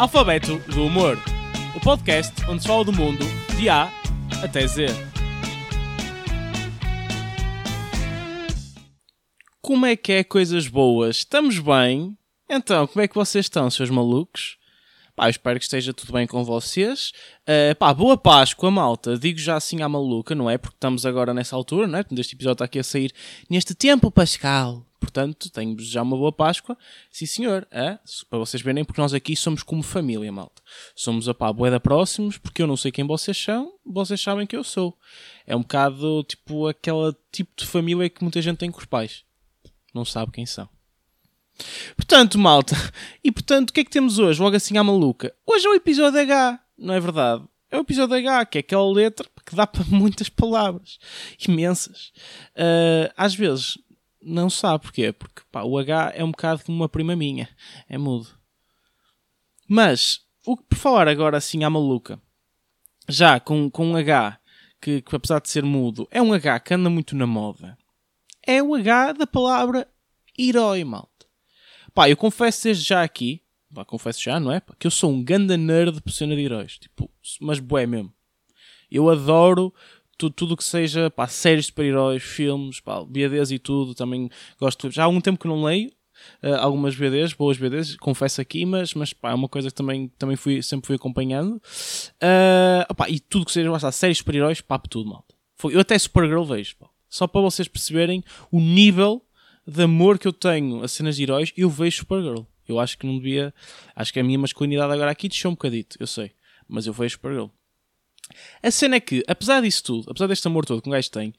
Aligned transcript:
Alfabeto 0.00 0.56
do 0.60 0.86
Humor, 0.86 1.18
o 1.76 1.80
podcast 1.80 2.32
onde 2.48 2.62
se 2.62 2.66
fala 2.66 2.82
do 2.82 2.90
mundo 2.90 3.22
de 3.58 3.68
A 3.68 3.92
até 4.42 4.66
Z. 4.66 4.86
Como 9.60 9.84
é 9.84 9.94
que 9.96 10.12
é 10.12 10.24
coisas 10.24 10.66
boas? 10.66 11.18
Estamos 11.18 11.58
bem? 11.58 12.16
Então, 12.48 12.86
como 12.86 13.02
é 13.02 13.08
que 13.08 13.14
vocês 13.14 13.44
estão, 13.44 13.68
seus 13.68 13.90
malucos? 13.90 14.56
Pá, 15.14 15.26
eu 15.26 15.30
espero 15.30 15.58
que 15.58 15.66
esteja 15.66 15.92
tudo 15.92 16.14
bem 16.14 16.26
com 16.26 16.42
vocês. 16.44 17.12
Uh, 17.42 17.74
pá, 17.78 17.92
boa 17.92 18.16
Páscoa, 18.16 18.70
malta. 18.70 19.18
Digo 19.18 19.38
já 19.38 19.56
assim 19.56 19.82
à 19.82 19.88
maluca, 19.88 20.34
não 20.34 20.48
é? 20.48 20.56
Porque 20.56 20.76
estamos 20.76 21.04
agora 21.04 21.34
nessa 21.34 21.54
altura, 21.54 21.86
não 21.86 21.98
é? 21.98 22.04
Este 22.12 22.34
episódio 22.34 22.54
está 22.54 22.64
aqui 22.64 22.78
a 22.78 22.82
sair 22.82 23.12
neste 23.50 23.74
tempo 23.74 24.10
pascal. 24.10 24.82
Portanto, 25.00 25.50
tenho 25.50 25.76
já 25.80 26.02
uma 26.02 26.16
boa 26.16 26.30
Páscoa. 26.30 26.76
Sim, 27.10 27.26
senhor. 27.26 27.66
É? 27.70 27.98
Para 28.28 28.38
vocês 28.38 28.62
verem, 28.62 28.84
porque 28.84 29.00
nós 29.00 29.14
aqui 29.14 29.34
somos 29.34 29.62
como 29.62 29.82
família, 29.82 30.30
malta. 30.30 30.62
Somos 30.94 31.28
a 31.28 31.34
pá, 31.34 31.50
boeda 31.52 31.80
próximos, 31.80 32.36
porque 32.36 32.62
eu 32.62 32.66
não 32.66 32.76
sei 32.76 32.92
quem 32.92 33.06
vocês 33.06 33.36
são, 33.36 33.72
vocês 33.84 34.20
sabem 34.20 34.46
quem 34.46 34.58
eu 34.58 34.64
sou. 34.64 34.96
É 35.46 35.56
um 35.56 35.62
bocado, 35.62 36.22
tipo, 36.24 36.68
aquela 36.68 37.16
tipo 37.32 37.50
de 37.56 37.66
família 37.66 38.10
que 38.10 38.22
muita 38.22 38.42
gente 38.42 38.58
tem 38.58 38.70
com 38.70 38.78
os 38.78 38.84
pais. 38.84 39.24
Não 39.94 40.04
sabe 40.04 40.32
quem 40.32 40.44
são. 40.44 40.68
Portanto, 41.96 42.38
malta, 42.38 42.76
e 43.24 43.32
portanto, 43.32 43.70
o 43.70 43.72
que 43.72 43.80
é 43.80 43.84
que 43.84 43.90
temos 43.90 44.18
hoje? 44.18 44.40
Logo 44.40 44.56
assim 44.56 44.76
à 44.76 44.84
maluca. 44.84 45.34
Hoje 45.46 45.66
é 45.66 45.70
o 45.70 45.74
episódio 45.74 46.20
H, 46.20 46.60
não 46.78 46.94
é 46.94 47.00
verdade? 47.00 47.44
É 47.70 47.76
o 47.76 47.80
episódio 47.80 48.16
H, 48.16 48.46
que 48.46 48.58
é 48.58 48.60
aquela 48.60 48.90
letra 48.92 49.28
que 49.46 49.54
dá 49.54 49.66
para 49.66 49.84
muitas 49.84 50.28
palavras. 50.28 50.98
Imensas. 51.46 52.12
Uh, 52.54 53.12
às 53.16 53.34
vezes, 53.34 53.78
não 54.22 54.50
sabe 54.50 54.82
porquê. 54.82 55.12
Porque 55.12 55.42
pá, 55.50 55.62
o 55.62 55.78
H 55.78 56.12
é 56.14 56.24
um 56.24 56.30
bocado 56.30 56.64
como 56.64 56.78
uma 56.78 56.88
prima 56.88 57.16
minha. 57.16 57.48
É 57.88 57.96
mudo. 57.96 58.28
Mas, 59.68 60.20
o 60.44 60.56
que 60.56 60.64
por 60.64 60.76
falar 60.76 61.08
agora 61.08 61.36
assim 61.36 61.64
à 61.64 61.70
maluca, 61.70 62.20
já 63.08 63.38
com, 63.38 63.70
com 63.70 63.86
um 63.86 63.96
H 63.96 64.38
que, 64.80 65.02
que 65.02 65.14
apesar 65.14 65.40
de 65.40 65.50
ser 65.50 65.62
mudo, 65.62 66.08
é 66.10 66.20
um 66.20 66.32
H 66.32 66.60
que 66.60 66.74
anda 66.74 66.90
muito 66.90 67.14
na 67.14 67.26
moda. 67.26 67.76
É 68.46 68.62
o 68.62 68.74
H 68.74 69.12
da 69.12 69.26
palavra 69.26 69.86
herói, 70.38 70.82
mal. 70.84 71.10
Pá, 71.92 72.08
eu 72.08 72.16
confesso 72.16 72.64
desde 72.64 72.84
já 72.84 73.02
aqui, 73.02 73.42
pá, 73.74 73.84
confesso 73.84 74.22
já, 74.22 74.40
não 74.40 74.52
é? 74.52 74.60
Pá, 74.60 74.74
que 74.78 74.86
eu 74.86 74.90
sou 74.90 75.10
um 75.10 75.22
ganda 75.22 75.56
nerd 75.56 76.00
por 76.00 76.12
cena 76.12 76.34
de 76.34 76.42
heróis. 76.42 76.78
Tipo, 76.78 77.10
mas 77.40 77.58
bué 77.58 77.86
mesmo. 77.86 78.12
Eu 78.90 79.08
adoro 79.08 79.72
tudo, 80.20 80.34
tudo 80.34 80.56
que 80.56 80.64
seja, 80.64 81.10
pá, 81.10 81.26
séries 81.26 81.64
de 81.64 81.68
super-heróis, 81.68 82.22
filmes, 82.22 82.78
pá, 82.80 83.02
BDs 83.02 83.50
e 83.50 83.58
tudo. 83.58 83.94
Também 83.94 84.28
gosto. 84.58 84.90
Já 84.90 85.02
há 85.02 85.04
algum 85.06 85.20
tempo 85.20 85.38
que 85.38 85.48
não 85.48 85.64
leio. 85.64 85.90
Uh, 86.42 86.54
algumas 86.56 86.94
BDs, 86.94 87.32
boas 87.32 87.56
BDs, 87.56 87.96
confesso 87.96 88.42
aqui, 88.42 88.66
mas, 88.66 88.92
mas 88.92 89.10
pá, 89.14 89.30
é 89.30 89.34
uma 89.34 89.48
coisa 89.48 89.68
que 89.68 89.74
também, 89.74 90.08
também 90.18 90.36
fui, 90.36 90.60
sempre 90.60 90.86
fui 90.86 90.96
acompanhando. 90.96 91.54
Uh, 91.56 93.04
e 93.08 93.18
tudo 93.18 93.46
que 93.46 93.52
seja, 93.52 93.70
lá 93.70 93.78
séries 93.90 94.18
de 94.18 94.18
super-heróis, 94.18 94.60
papo 94.60 94.86
tudo, 94.86 95.08
malta. 95.08 95.34
Eu 95.64 95.80
até 95.80 95.98
Supergirl 95.98 96.44
vejo, 96.44 96.76
pá. 96.76 96.90
Só 97.08 97.26
para 97.26 97.40
vocês 97.40 97.68
perceberem 97.68 98.22
o 98.52 98.60
nível 98.60 99.22
de 99.66 99.82
amor 99.82 100.18
que 100.18 100.28
eu 100.28 100.32
tenho 100.32 100.82
a 100.82 100.88
cenas 100.88 101.16
de 101.16 101.22
heróis, 101.22 101.52
eu 101.56 101.70
vejo 101.70 101.98
Supergirl. 101.98 102.42
Eu 102.68 102.78
acho 102.78 102.98
que 102.98 103.06
não 103.06 103.16
devia. 103.16 103.52
Acho 103.96 104.12
que 104.12 104.20
a 104.20 104.22
minha 104.22 104.38
masculinidade 104.38 104.92
agora 104.92 105.10
aqui 105.10 105.26
deixou 105.26 105.50
um 105.50 105.54
bocadito, 105.54 105.96
eu 105.98 106.06
sei. 106.06 106.32
Mas 106.68 106.86
eu 106.86 106.92
vejo 106.92 107.14
Supergirl. 107.14 107.48
A 108.62 108.70
cena 108.70 108.96
é 108.96 109.00
que, 109.00 109.22
apesar 109.26 109.60
disso 109.62 109.82
tudo, 109.82 110.10
apesar 110.10 110.26
deste 110.26 110.46
amor 110.46 110.64
todo 110.64 110.82
que 110.82 110.88
um 110.88 110.92
gajo 110.92 111.10
tem, 111.10 111.34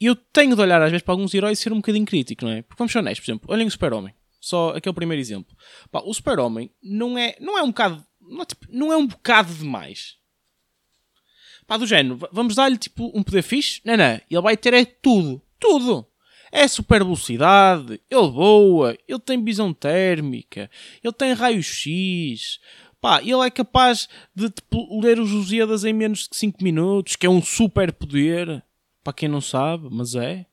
eu 0.00 0.14
tenho 0.14 0.54
de 0.54 0.60
olhar 0.60 0.80
às 0.82 0.90
vezes 0.90 1.02
para 1.02 1.14
alguns 1.14 1.34
heróis 1.34 1.58
e 1.58 1.62
ser 1.62 1.72
um 1.72 1.76
bocadinho 1.76 2.06
crítico, 2.06 2.44
não 2.44 2.52
é? 2.52 2.62
Porque 2.62 2.78
vamos 2.78 2.92
ser 2.92 2.98
honestos, 2.98 3.24
por 3.24 3.30
exemplo, 3.30 3.52
olhem 3.52 3.66
o 3.66 3.70
Super-Homem. 3.70 4.14
Só 4.40 4.70
aquele 4.76 4.94
primeiro 4.94 5.20
exemplo. 5.20 5.56
Pá, 5.90 6.02
o 6.04 6.14
Super-Homem 6.14 6.70
não 6.82 7.18
é, 7.18 7.36
não 7.40 7.58
é 7.58 7.62
um 7.62 7.68
bocado. 7.68 8.04
Não 8.20 8.42
é, 8.42 8.44
tipo, 8.44 8.66
não 8.70 8.92
é 8.92 8.96
um 8.96 9.06
bocado 9.06 9.52
demais. 9.52 10.16
Pá, 11.66 11.76
do 11.76 11.86
género, 11.86 12.18
vamos 12.30 12.54
dar-lhe 12.54 12.78
tipo 12.78 13.10
um 13.14 13.22
poder 13.22 13.42
fixe? 13.42 13.80
Não, 13.84 13.96
não. 13.96 14.20
Ele 14.30 14.40
vai 14.40 14.56
ter 14.56 14.72
é 14.72 14.84
tudo. 14.84 15.42
Tudo 15.58 16.06
é 16.52 16.66
super 16.68 17.02
velocidade, 17.04 18.00
ele 18.10 18.30
voa, 18.30 18.96
ele 19.06 19.18
tem 19.18 19.42
visão 19.42 19.74
térmica, 19.74 20.70
ele 21.02 21.12
tem 21.12 21.32
raio-x, 21.32 22.58
pá, 23.06 23.22
ele 23.22 23.46
é 23.46 23.50
capaz 23.50 24.08
de 24.34 24.52
ler 25.00 25.20
os 25.20 25.30
Lusíadas 25.30 25.84
em 25.84 25.92
menos 25.92 26.26
de 26.28 26.36
5 26.36 26.62
minutos, 26.62 27.14
que 27.14 27.24
é 27.24 27.30
um 27.30 27.40
super 27.40 27.92
poder, 27.92 28.64
para 29.04 29.12
quem 29.12 29.28
não 29.28 29.40
sabe, 29.40 29.86
mas 29.88 30.16
é. 30.16 30.44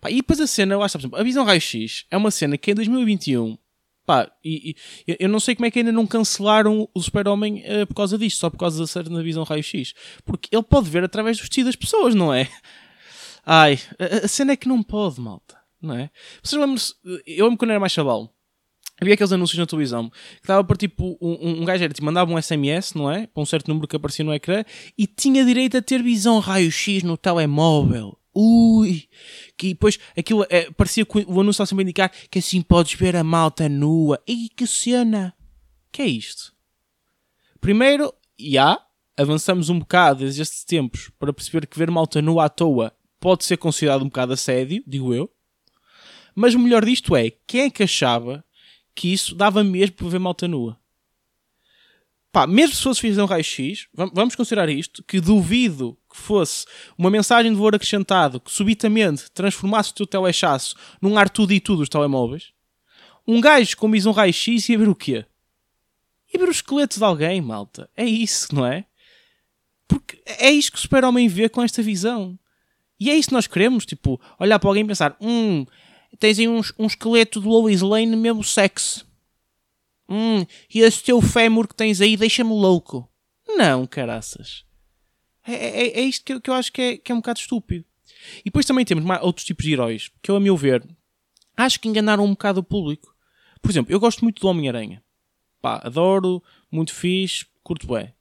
Pá, 0.00 0.08
e 0.08 0.16
depois 0.16 0.40
a 0.40 0.46
cena, 0.46 0.74
eu 0.74 0.82
acho, 0.84 0.92
por 0.92 1.00
exemplo, 1.00 1.18
a 1.18 1.24
visão 1.24 1.44
raio-x 1.44 2.06
é 2.08 2.16
uma 2.16 2.30
cena 2.30 2.56
que 2.56 2.70
em 2.70 2.74
2021 2.74 3.58
Pá, 4.06 4.30
e, 4.44 4.76
e, 5.06 5.16
eu 5.18 5.28
não 5.28 5.40
sei 5.40 5.56
como 5.56 5.66
é 5.66 5.70
que 5.70 5.80
ainda 5.80 5.90
não 5.90 6.06
cancelaram 6.06 6.88
o 6.94 7.02
Super-Homem 7.02 7.64
uh, 7.64 7.86
por 7.88 7.94
causa 7.94 8.16
disto, 8.16 8.38
só 8.38 8.48
por 8.48 8.58
causa 8.58 8.78
da 8.78 8.86
série 8.86 9.08
na 9.08 9.22
visão 9.22 9.42
raio-x. 9.42 9.92
Porque 10.24 10.48
ele 10.54 10.62
pode 10.62 10.88
ver 10.88 11.02
através 11.02 11.38
do 11.38 11.40
vestido 11.40 11.66
das 11.66 11.76
pessoas, 11.76 12.14
não 12.14 12.32
é? 12.32 12.48
Ai, 13.44 13.78
a, 13.98 14.24
a 14.24 14.28
cena 14.28 14.52
é 14.52 14.56
que 14.56 14.68
não 14.68 14.82
pode, 14.82 15.20
malta. 15.20 15.58
Não 15.82 15.94
é? 15.94 16.10
Vocês 16.42 16.60
lembram-se. 16.60 16.94
Eu 17.26 17.44
lembro 17.46 17.58
quando 17.58 17.70
era 17.70 17.80
mais 17.80 17.92
chaval. 17.92 18.34
Havia 19.00 19.14
aqueles 19.14 19.32
anúncios 19.32 19.58
na 19.58 19.66
televisão 19.66 20.10
que 20.10 20.46
dava 20.46 20.62
para 20.62 20.76
tipo 20.76 21.16
um, 21.20 21.62
um 21.62 21.64
gajo 21.64 21.82
era, 21.82 21.92
tipo, 21.92 22.04
mandava 22.04 22.30
um 22.30 22.40
SMS, 22.40 22.94
não 22.94 23.10
é? 23.10 23.26
Para 23.26 23.42
um 23.42 23.46
certo 23.46 23.68
número 23.68 23.88
que 23.88 23.96
aparecia 23.96 24.24
no 24.24 24.34
ecrã 24.34 24.62
e 24.96 25.06
tinha 25.06 25.44
direito 25.44 25.76
a 25.76 25.82
ter 25.82 26.02
visão 26.02 26.38
raio-x 26.38 27.02
no 27.02 27.16
telemóvel. 27.16 28.18
Ui! 28.34 29.08
Que 29.56 29.70
depois 29.70 29.98
aquilo 30.16 30.44
é, 30.48 30.70
parecia 30.70 31.04
que 31.04 31.18
o 31.26 31.40
anúncio 31.40 31.50
estava 31.50 31.66
sempre 31.66 31.82
a 31.82 31.84
indicar 31.84 32.12
que 32.30 32.38
assim 32.38 32.60
podes 32.62 32.94
ver 32.94 33.16
a 33.16 33.24
malta 33.24 33.68
nua. 33.68 34.20
E 34.26 34.48
que 34.50 34.66
cena! 34.66 35.34
Que 35.90 36.02
é 36.02 36.06
isto? 36.06 36.52
Primeiro, 37.60 38.12
já, 38.38 38.78
avançamos 39.16 39.68
um 39.68 39.78
bocado 39.78 40.20
desde 40.20 40.42
estes 40.42 40.64
tempos 40.64 41.10
para 41.18 41.32
perceber 41.32 41.66
que 41.66 41.78
ver 41.78 41.90
malta 41.90 42.22
nua 42.22 42.44
à 42.44 42.48
toa 42.48 42.92
pode 43.18 43.44
ser 43.44 43.56
considerado 43.56 44.02
um 44.02 44.06
bocado 44.06 44.32
assédio, 44.32 44.82
digo 44.86 45.12
eu. 45.12 45.30
Mas 46.34 46.54
o 46.54 46.58
melhor 46.58 46.84
disto 46.84 47.14
é, 47.16 47.30
quem 47.46 47.62
é 47.62 47.70
que 47.70 47.82
achava 47.82 48.44
que 48.94 49.12
isso 49.12 49.34
dava 49.34 49.62
mesmo 49.64 49.96
para 49.96 50.08
ver 50.08 50.18
malta 50.18 50.48
nua? 50.48 50.78
Pá, 52.32 52.46
mesmo 52.46 52.76
se 52.76 52.82
fosse 52.82 53.00
fazer 53.00 53.20
um 53.20 53.26
raio-x, 53.26 53.88
vamos 53.92 54.36
considerar 54.36 54.68
isto, 54.68 55.02
que 55.02 55.20
duvido 55.20 55.98
que 56.08 56.16
fosse 56.16 56.64
uma 56.96 57.10
mensagem 57.10 57.50
de 57.50 57.56
valor 57.56 57.74
acrescentado 57.74 58.38
que 58.38 58.52
subitamente 58.52 59.28
transformasse 59.32 59.90
o 59.90 59.94
teu 59.94 60.06
telechaço 60.06 60.76
num 61.02 61.18
ar 61.18 61.28
tudo 61.28 61.52
e 61.52 61.58
tudo 61.58 61.78
dos 61.78 61.88
telemóveis. 61.88 62.52
Um 63.26 63.40
gajo 63.40 63.76
com 63.76 63.88
um 63.88 64.10
raio-x 64.12 64.68
ia 64.68 64.78
ver 64.78 64.88
o 64.88 64.94
quê? 64.94 65.24
Ia 66.32 66.38
ver 66.38 66.48
o 66.48 66.52
esqueleto 66.52 66.98
de 66.98 67.04
alguém, 67.04 67.40
malta. 67.40 67.90
É 67.96 68.04
isso, 68.04 68.54
não 68.54 68.64
é? 68.64 68.84
Porque 69.88 70.22
é 70.24 70.50
isto 70.50 70.72
que 70.72 70.78
o 70.78 70.80
super-homem 70.80 71.26
vê 71.26 71.48
com 71.48 71.62
esta 71.62 71.82
visão. 71.82 72.38
E 72.98 73.10
é 73.10 73.16
isso 73.16 73.30
que 73.30 73.34
nós 73.34 73.48
queremos, 73.48 73.84
tipo, 73.84 74.20
olhar 74.38 74.58
para 74.60 74.70
alguém 74.70 74.84
e 74.84 74.86
pensar, 74.86 75.16
hum, 75.20 75.66
tens 76.18 76.38
aí 76.38 76.48
um, 76.48 76.60
um 76.78 76.86
esqueleto 76.86 77.40
do 77.40 77.48
Lois 77.48 77.80
Lane 77.80 78.16
mesmo 78.16 78.42
sexo. 78.44 79.06
Hum, 80.08 80.44
e 80.72 80.80
esse 80.80 81.02
teu 81.02 81.22
fémur 81.22 81.68
que 81.68 81.74
tens 81.74 82.00
aí 82.00 82.16
deixa-me 82.16 82.50
louco. 82.50 83.08
Não, 83.48 83.86
caraças. 83.86 84.64
É, 85.46 85.54
é, 85.54 86.00
é 86.00 86.02
isto 86.02 86.24
que 86.24 86.32
eu, 86.32 86.40
que 86.40 86.50
eu 86.50 86.54
acho 86.54 86.72
que 86.72 86.82
é, 86.82 86.96
que 86.96 87.12
é 87.12 87.14
um 87.14 87.18
bocado 87.18 87.38
estúpido. 87.38 87.84
E 88.40 88.44
depois 88.44 88.66
também 88.66 88.84
temos 88.84 89.04
outros 89.22 89.46
tipos 89.46 89.64
de 89.64 89.72
heróis, 89.72 90.10
que 90.20 90.30
eu, 90.30 90.36
a 90.36 90.40
meu 90.40 90.56
ver, 90.56 90.86
acho 91.56 91.80
que 91.80 91.88
enganaram 91.88 92.24
um 92.24 92.30
bocado 92.30 92.60
o 92.60 92.64
público. 92.64 93.14
Por 93.62 93.70
exemplo, 93.70 93.92
eu 93.92 94.00
gosto 94.00 94.22
muito 94.22 94.40
do 94.40 94.48
Homem-Aranha. 94.48 95.02
Pá, 95.60 95.80
adoro, 95.84 96.42
muito 96.70 96.92
fixe, 96.92 97.46
curto 97.62 97.86
bem. 97.86 98.12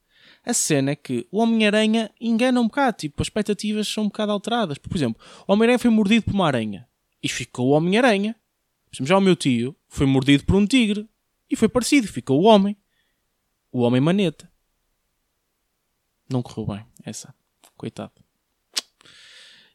A 0.45 0.53
cena 0.53 0.91
é 0.91 0.95
que 0.95 1.27
o 1.31 1.39
Homem-Aranha 1.39 2.11
engana 2.19 2.61
um 2.61 2.67
bocado, 2.67 2.97
tipo, 2.97 3.21
as 3.21 3.27
expectativas 3.27 3.87
são 3.87 4.05
um 4.05 4.07
bocado 4.07 4.31
alteradas. 4.31 4.77
Por 4.77 4.95
exemplo, 4.95 5.21
o 5.47 5.53
Homem-Aranha 5.53 5.79
foi 5.79 5.89
mordido 5.89 6.25
por 6.25 6.33
uma 6.33 6.47
aranha 6.47 6.88
e 7.21 7.29
ficou 7.29 7.67
o 7.67 7.71
Homem-Aranha. 7.71 8.35
Já 8.91 9.17
o 9.17 9.21
meu 9.21 9.35
tio 9.35 9.75
foi 9.87 10.05
mordido 10.05 10.43
por 10.45 10.55
um 10.55 10.65
tigre 10.65 11.07
e 11.49 11.55
foi 11.55 11.69
parecido, 11.69 12.07
ficou 12.07 12.41
o 12.41 12.45
Homem. 12.45 12.77
O 13.71 13.81
Homem-Maneta. 13.81 14.51
Não 16.29 16.41
correu 16.41 16.75
bem, 16.75 16.85
essa. 17.03 17.33
Coitado. 17.77 18.11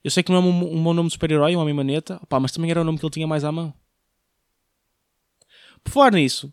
Eu 0.03 0.11
sei 0.11 0.23
que 0.23 0.31
não 0.31 0.39
é 0.39 0.41
um, 0.43 0.77
um 0.77 0.83
bom 0.83 0.93
nome 0.93 1.09
de 1.09 1.15
super-herói, 1.15 1.57
o 1.57 1.61
Homem-Maneta, 1.61 2.21
mas 2.41 2.53
também 2.53 2.71
era 2.71 2.81
o 2.81 2.85
nome 2.85 2.99
que 2.99 3.05
ele 3.05 3.13
tinha 3.13 3.27
mais 3.27 3.45
à 3.45 3.51
mão. 3.51 3.73
Por 5.83 5.93
falar 5.93 6.13
nisso, 6.13 6.53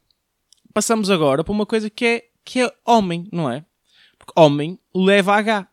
passamos 0.73 1.09
agora 1.09 1.43
para 1.43 1.51
uma 1.51 1.65
coisa 1.65 1.89
que 1.89 2.05
é, 2.05 2.29
que 2.43 2.61
é 2.61 2.73
homem, 2.85 3.27
não 3.31 3.49
é? 3.49 3.65
Porque 4.17 4.33
homem 4.35 4.79
leva 4.93 5.35
H. 5.35 5.67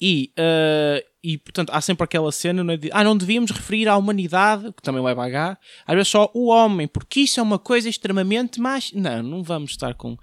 E, 0.00 0.32
uh, 0.38 1.07
e 1.22 1.36
portanto, 1.36 1.70
há 1.70 1.80
sempre 1.80 2.04
aquela 2.04 2.30
cena 2.30 2.62
não 2.62 2.72
é, 2.72 2.76
de 2.76 2.90
ah, 2.92 3.02
não 3.02 3.16
devíamos 3.16 3.50
referir 3.50 3.88
à 3.88 3.96
humanidade, 3.96 4.72
que 4.72 4.82
também 4.82 5.02
leva 5.02 5.24
H, 5.24 5.58
às 5.86 5.94
vezes 5.94 6.08
só 6.08 6.30
o 6.32 6.48
homem, 6.48 6.86
porque 6.86 7.20
isso 7.20 7.40
é 7.40 7.42
uma 7.42 7.58
coisa 7.58 7.88
extremamente 7.88 8.60
mais. 8.60 8.92
Não, 8.92 9.22
não 9.22 9.42
vamos 9.42 9.72
estar 9.72 9.94
com. 9.94 10.16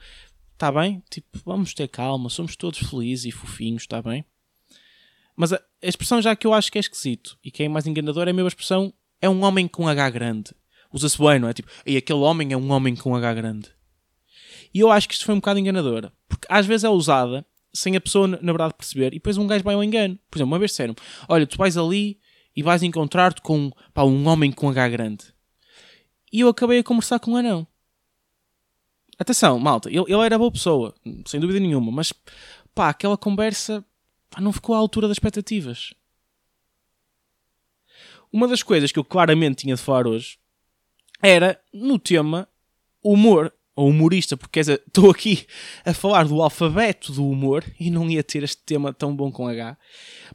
Está 0.54 0.72
bem? 0.72 1.04
Tipo, 1.10 1.28
vamos 1.44 1.74
ter 1.74 1.90
calma, 1.90 2.30
somos 2.30 2.56
todos 2.56 2.80
felizes 2.80 3.26
e 3.26 3.32
fofinhos, 3.32 3.84
está 3.84 4.02
bem? 4.02 4.24
Mas 5.36 5.52
a, 5.52 5.58
a, 5.58 5.88
expressão 5.88 6.22
já 6.22 6.34
que 6.34 6.48
eu 6.48 6.54
acho 6.54 6.72
que 6.72 6.78
é 6.78 6.82
esquisito 6.82 7.38
e 7.44 7.52
que 7.52 7.64
é 7.64 7.68
mais 7.68 7.86
enganadora 7.86 8.30
é 8.30 8.32
a 8.32 8.34
mesma 8.34 8.48
expressão 8.48 8.94
é 9.22 9.30
um 9.30 9.44
homem 9.44 9.68
com 9.68 9.88
H 9.88 10.10
grande. 10.12 10.56
Usa-se 10.94 11.18
bem, 11.18 11.40
não 11.40 11.50
é? 11.50 11.54
Tipo, 11.54 11.70
e 11.86 11.98
aquele 11.98 12.20
homem 12.20 12.54
é 12.54 12.58
um 12.58 12.72
homem 12.72 12.96
com 12.96 13.14
H 13.14 13.34
grande. 13.34 13.70
E 14.74 14.80
eu 14.80 14.90
acho 14.90 15.10
que 15.10 15.14
isto 15.14 15.26
foi 15.26 15.36
um 15.36 15.40
bocado 15.40 15.60
enganadora. 15.60 16.14
Porque 16.28 16.48
às 16.50 16.66
vezes 16.66 16.86
é 16.86 16.90
usada 16.90 17.46
sem 17.76 17.96
a 17.96 18.02
pessoa, 18.02 18.28
na 18.28 18.38
verdade, 18.38 18.74
perceber. 18.74 19.08
E 19.08 19.18
depois 19.18 19.38
um 19.38 19.46
gajo 19.46 19.64
vai 19.64 19.76
ao 19.76 19.84
engano. 19.84 20.18
Por 20.32 20.38
exemplo, 20.38 20.52
uma 20.52 20.60
vez 20.60 20.72
disseram 20.72 20.96
olha, 21.28 21.46
tu 21.46 21.58
vais 21.58 21.78
ali 21.78 22.20
e 22.56 22.64
vais 22.64 22.82
encontrar-te 22.82 23.42
com 23.42 23.72
pá, 23.94 24.04
um 24.04 24.28
homem 24.28 24.52
com 24.52 24.70
H 24.70 24.90
grande. 24.90 25.26
E 26.32 26.40
eu 26.40 26.50
acabei 26.50 26.80
a 26.80 26.84
conversar 26.84 27.20
com 27.20 27.32
um 27.32 27.36
anão. 27.38 27.68
Atenção, 29.18 29.60
malta, 29.60 29.90
ele, 29.90 30.04
ele 30.08 30.26
era 30.26 30.38
boa 30.38 30.52
pessoa, 30.52 30.94
sem 31.26 31.40
dúvida 31.40 31.60
nenhuma, 31.60 31.92
mas 31.92 32.12
pá, 32.74 32.90
aquela 32.90 33.18
conversa 33.18 33.86
pá, 34.30 34.42
não 34.42 34.52
ficou 34.52 34.76
à 34.76 34.78
altura 34.78 35.08
das 35.08 35.16
expectativas. 35.16 35.94
Uma 38.32 38.48
das 38.48 38.62
coisas 38.62 38.92
que 38.92 39.00
eu 39.00 39.06
claramente 39.06 39.62
tinha 39.62 39.76
de 39.76 39.82
falar 39.82 40.08
hoje 40.08 40.38
era 41.22 41.60
no 41.74 41.98
tema 41.98 42.48
humor 43.02 43.54
ou 43.76 43.90
humorista, 43.90 44.38
porque 44.38 44.60
estou 44.88 45.12
aqui 45.12 45.46
a 45.84 45.94
falar 45.94 46.26
do 46.26 46.42
alfabeto 46.42 47.12
do 47.12 47.28
humor 47.28 47.64
e 47.80 47.92
não 47.92 48.10
ia 48.10 48.24
ter 48.24 48.44
este 48.44 48.62
tema 48.64 48.94
tão 48.94 49.16
bom 49.16 49.32
com 49.32 49.48
H. 49.48 49.78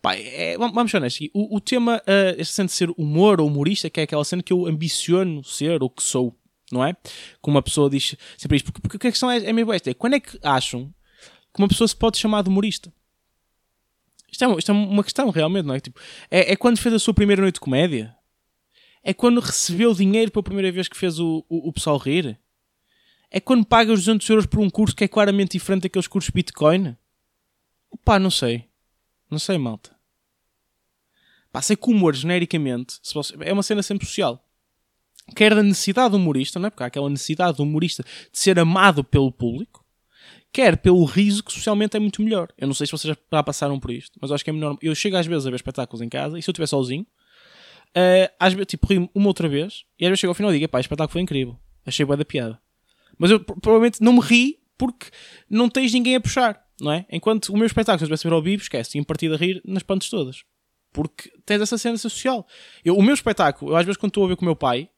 Pá, 0.03 0.15
é, 0.15 0.57
vamos 0.59 0.91
ser 0.91 0.99
honestos, 0.99 1.29
o, 1.33 1.57
o 1.57 1.61
tema, 1.61 1.97
uh, 1.99 2.41
este 2.41 2.55
cena 2.55 2.67
de 2.67 2.73
ser 2.73 2.91
humor 2.99 3.41
ou 3.41 3.47
humorista, 3.47 3.89
que 3.89 4.01
é 4.01 4.03
aquela 4.03 4.25
cena 4.25 4.43
que 4.43 4.53
eu 4.53 4.67
ambiciono 4.67 5.43
ser 5.43 5.83
ou 5.83 5.89
que 5.89 6.03
sou, 6.03 6.37
não 6.71 6.85
é? 6.85 6.95
Como 7.41 7.57
uma 7.57 7.63
pessoa 7.63 7.89
diz 7.89 8.15
sempre 8.37 8.57
isto, 8.57 8.67
porque, 8.67 8.81
porque 8.81 9.07
a 9.07 9.11
questão 9.11 9.31
é, 9.31 9.39
é 9.39 9.53
mesmo 9.53 9.73
esta: 9.73 9.91
é 9.91 9.95
quando 9.95 10.15
é 10.15 10.21
que 10.21 10.39
acham 10.43 10.93
que 11.53 11.61
uma 11.61 11.69
pessoa 11.69 11.89
se 11.89 11.97
pode 11.97 12.19
chamar 12.19 12.43
de 12.43 12.49
humorista? 12.49 12.93
Isto 14.31 14.45
é, 14.45 14.59
isto 14.59 14.71
é 14.71 14.75
uma 14.75 15.03
questão 15.03 15.29
realmente, 15.31 15.67
não 15.67 15.75
é? 15.75 15.81
Tipo, 15.81 15.99
é, 16.31 16.53
é 16.53 16.57
quando 16.57 16.79
fez 16.79 16.95
a 16.95 16.99
sua 16.99 17.13
primeira 17.13 17.43
noite 17.43 17.55
de 17.55 17.61
comédia? 17.61 18.15
É 19.03 19.13
quando 19.15 19.41
recebeu 19.41 19.95
dinheiro 19.95 20.31
pela 20.31 20.43
primeira 20.43 20.71
vez 20.71 20.87
que 20.87 20.97
fez 20.97 21.19
o, 21.19 21.45
o, 21.49 21.69
o 21.69 21.73
pessoal 21.73 21.97
rir? 21.97 22.39
É 23.31 23.39
quando 23.41 23.65
paga 23.65 23.93
os 23.93 24.01
200 24.01 24.29
euros 24.29 24.47
por 24.47 24.59
um 24.59 24.69
curso 24.69 24.97
que 24.97 25.05
é 25.05 25.09
claramente 25.09 25.53
diferente 25.53 25.83
daqueles 25.83 26.09
cursos 26.09 26.31
Bitcoin? 26.31 26.97
Pá, 28.05 28.19
não 28.19 28.31
sei. 28.31 28.65
Não 29.31 29.39
sei, 29.39 29.57
malta. 29.57 29.95
Pá, 31.53 31.63
sei 31.63 31.77
que 31.77 31.91
humor, 31.91 32.15
genericamente, 32.15 33.01
é 33.41 33.53
uma 33.53 33.63
cena 33.63 33.83
sempre 33.83 34.07
social. 34.07 34.45
Quer 35.35 35.55
da 35.55 35.63
necessidade 35.63 36.11
do 36.11 36.17
humorista, 36.17 36.59
não 36.59 36.67
é? 36.67 36.71
Porque 36.71 36.83
há 36.83 36.87
aquela 36.87 37.09
necessidade 37.09 37.57
do 37.57 37.63
humorista 37.63 38.03
de 38.03 38.39
ser 38.39 38.59
amado 38.59 39.05
pelo 39.05 39.31
público, 39.31 39.85
quer 40.53 40.77
pelo 40.77 41.05
riso, 41.05 41.45
que 41.45 41.53
socialmente 41.53 41.97
é 41.97 42.01
muito 42.01 42.23
melhor. 42.23 42.53
Eu 42.59 42.67
não 42.67 42.75
sei 42.75 42.87
se 42.87 42.93
vocês 42.93 43.17
já 43.33 43.43
passaram 43.43 43.79
por 43.79 43.93
isto, 43.93 44.19
mas 44.21 44.33
acho 44.33 44.43
que 44.43 44.51
é 44.51 44.53
melhor. 44.53 44.77
Eu 44.83 44.95
chego 44.95 45.17
às 45.17 45.27
vezes 45.27 45.47
a 45.47 45.51
ver 45.51 45.57
espetáculos 45.57 46.01
em 46.01 46.09
casa 46.09 46.39
e 46.39 46.43
se 46.43 46.51
eu 46.51 46.53
estiver 46.53 46.67
sozinho, 46.67 47.03
uh, 47.03 48.33
às 48.39 48.53
vezes, 48.55 48.67
tipo, 48.67 48.87
rio 48.89 49.09
uma 49.15 49.29
outra 49.29 49.49
vez 49.49 49.85
e 49.99 50.05
às 50.05 50.11
vezes 50.11 50.21
chego 50.21 50.33
ao 50.33 50.35
final 50.35 50.53
e 50.53 50.59
digo: 50.59 50.69
pá, 50.69 50.79
o 50.79 50.81
espetáculo 50.81 51.13
foi 51.13 51.21
incrível. 51.21 51.57
Achei 51.87 52.05
boa 52.05 52.17
da 52.17 52.25
piada. 52.25 52.61
Mas 53.21 53.31
eu 53.31 53.39
provavelmente 53.39 54.03
não 54.03 54.15
me 54.15 54.21
ri 54.21 54.59
porque 54.79 55.09
não 55.49 55.69
tens 55.69 55.93
ninguém 55.93 56.17
a 56.17 56.21
puxar, 56.21 56.59
não 56.81 56.91
é? 56.91 57.05
Enquanto 57.11 57.51
o 57.51 57.57
meu 57.57 57.67
espetáculo, 57.67 57.99
se 57.99 58.05
eu 58.05 58.07
estivesse 58.07 58.27
a 58.27 58.31
ver 58.31 58.35
ao 58.35 58.43
vivo, 58.43 58.63
esquece, 58.63 58.93
tinha 58.93 59.05
partido 59.05 59.35
a 59.35 59.37
rir 59.37 59.61
nas 59.63 59.83
pantas 59.83 60.09
todas. 60.09 60.43
Porque 60.91 61.31
tens 61.45 61.61
essa 61.61 61.77
cena 61.77 61.99
social. 61.99 62.47
Eu, 62.83 62.97
o 62.97 63.03
meu 63.03 63.13
espetáculo, 63.13 63.73
eu 63.73 63.77
às 63.77 63.85
vezes 63.85 63.99
quando 63.99 64.09
estou 64.09 64.25
a 64.25 64.29
ver 64.29 64.37
com 64.37 64.43
o 64.43 64.47
meu 64.47 64.57
pai, 64.57 64.89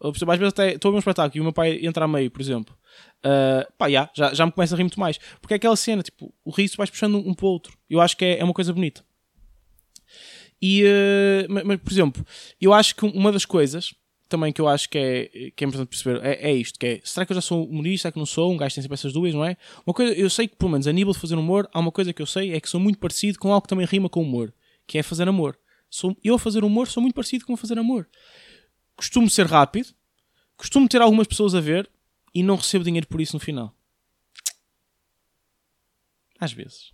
eu, 0.00 0.10
às 0.10 0.38
vezes 0.38 0.52
até 0.52 0.74
estou 0.74 0.88
a 0.88 0.92
ver 0.92 0.96
um 0.96 1.00
espetáculo 1.00 1.36
e 1.36 1.40
o 1.40 1.42
meu 1.42 1.52
pai 1.52 1.80
entra 1.82 2.04
a 2.04 2.08
meio, 2.08 2.30
por 2.30 2.40
exemplo, 2.40 2.76
uh, 3.26 3.72
pá, 3.76 3.88
yeah, 3.88 4.08
já, 4.14 4.32
já 4.32 4.46
me 4.46 4.52
começa 4.52 4.76
a 4.76 4.78
rir 4.78 4.84
muito 4.84 5.00
mais. 5.00 5.18
Porque 5.40 5.54
é 5.54 5.56
aquela 5.56 5.74
cena, 5.74 6.04
tipo, 6.04 6.32
o 6.44 6.52
riso 6.52 6.76
vais 6.76 6.90
puxando 6.90 7.16
um, 7.16 7.30
um 7.30 7.34
para 7.34 7.46
o 7.46 7.48
outro. 7.48 7.76
Eu 7.90 8.00
acho 8.00 8.16
que 8.16 8.24
é, 8.24 8.38
é 8.38 8.44
uma 8.44 8.54
coisa 8.54 8.72
bonita. 8.72 9.04
E, 10.62 10.84
uh, 10.84 11.46
mas, 11.48 11.64
mas, 11.64 11.80
por 11.80 11.92
exemplo, 11.92 12.24
eu 12.60 12.72
acho 12.72 12.94
que 12.94 13.04
uma 13.04 13.32
das 13.32 13.44
coisas 13.44 13.92
também 14.28 14.52
que 14.52 14.60
eu 14.60 14.68
acho 14.68 14.88
que 14.88 14.98
é, 14.98 15.50
que 15.50 15.64
é 15.64 15.66
importante 15.66 15.88
perceber 15.88 16.24
é, 16.24 16.50
é 16.50 16.52
isto: 16.52 16.78
que 16.78 16.86
é, 16.86 17.00
será 17.04 17.24
que 17.26 17.32
eu 17.32 17.34
já 17.34 17.40
sou 17.40 17.64
humorista? 17.66 18.02
Será 18.02 18.12
que 18.12 18.18
não 18.18 18.26
sou? 18.26 18.52
Um 18.52 18.56
gajo 18.56 18.74
tem 18.74 18.82
sempre 18.82 18.94
essas 18.94 19.12
dúvidas, 19.12 19.34
não 19.34 19.44
é? 19.44 19.56
Uma 19.86 19.94
coisa, 19.94 20.14
eu 20.14 20.28
sei 20.30 20.48
que, 20.48 20.56
pelo 20.56 20.70
menos 20.70 20.86
a 20.86 20.92
nível 20.92 21.12
de 21.12 21.18
fazer 21.18 21.36
humor, 21.36 21.68
há 21.72 21.78
uma 21.78 21.92
coisa 21.92 22.12
que 22.12 22.22
eu 22.22 22.26
sei 22.26 22.52
é 22.52 22.60
que 22.60 22.68
sou 22.68 22.80
muito 22.80 22.98
parecido 22.98 23.38
com 23.38 23.52
algo 23.52 23.62
que 23.62 23.68
também 23.68 23.86
rima 23.86 24.08
com 24.08 24.22
humor, 24.22 24.52
que 24.86 24.98
é 24.98 25.02
fazer 25.02 25.28
amor. 25.28 25.58
Sou, 25.90 26.16
eu 26.24 26.34
a 26.34 26.38
fazer 26.38 26.64
humor 26.64 26.88
sou 26.88 27.00
muito 27.00 27.14
parecido 27.14 27.44
com 27.46 27.56
fazer 27.56 27.78
amor. 27.78 28.08
Costumo 28.96 29.30
ser 29.30 29.46
rápido, 29.46 29.94
costumo 30.56 30.88
ter 30.88 31.00
algumas 31.00 31.26
pessoas 31.26 31.54
a 31.54 31.60
ver 31.60 31.90
e 32.34 32.42
não 32.42 32.56
recebo 32.56 32.84
dinheiro 32.84 33.06
por 33.06 33.20
isso 33.20 33.36
no 33.36 33.40
final. 33.40 33.74
Às 36.38 36.52
vezes. 36.52 36.92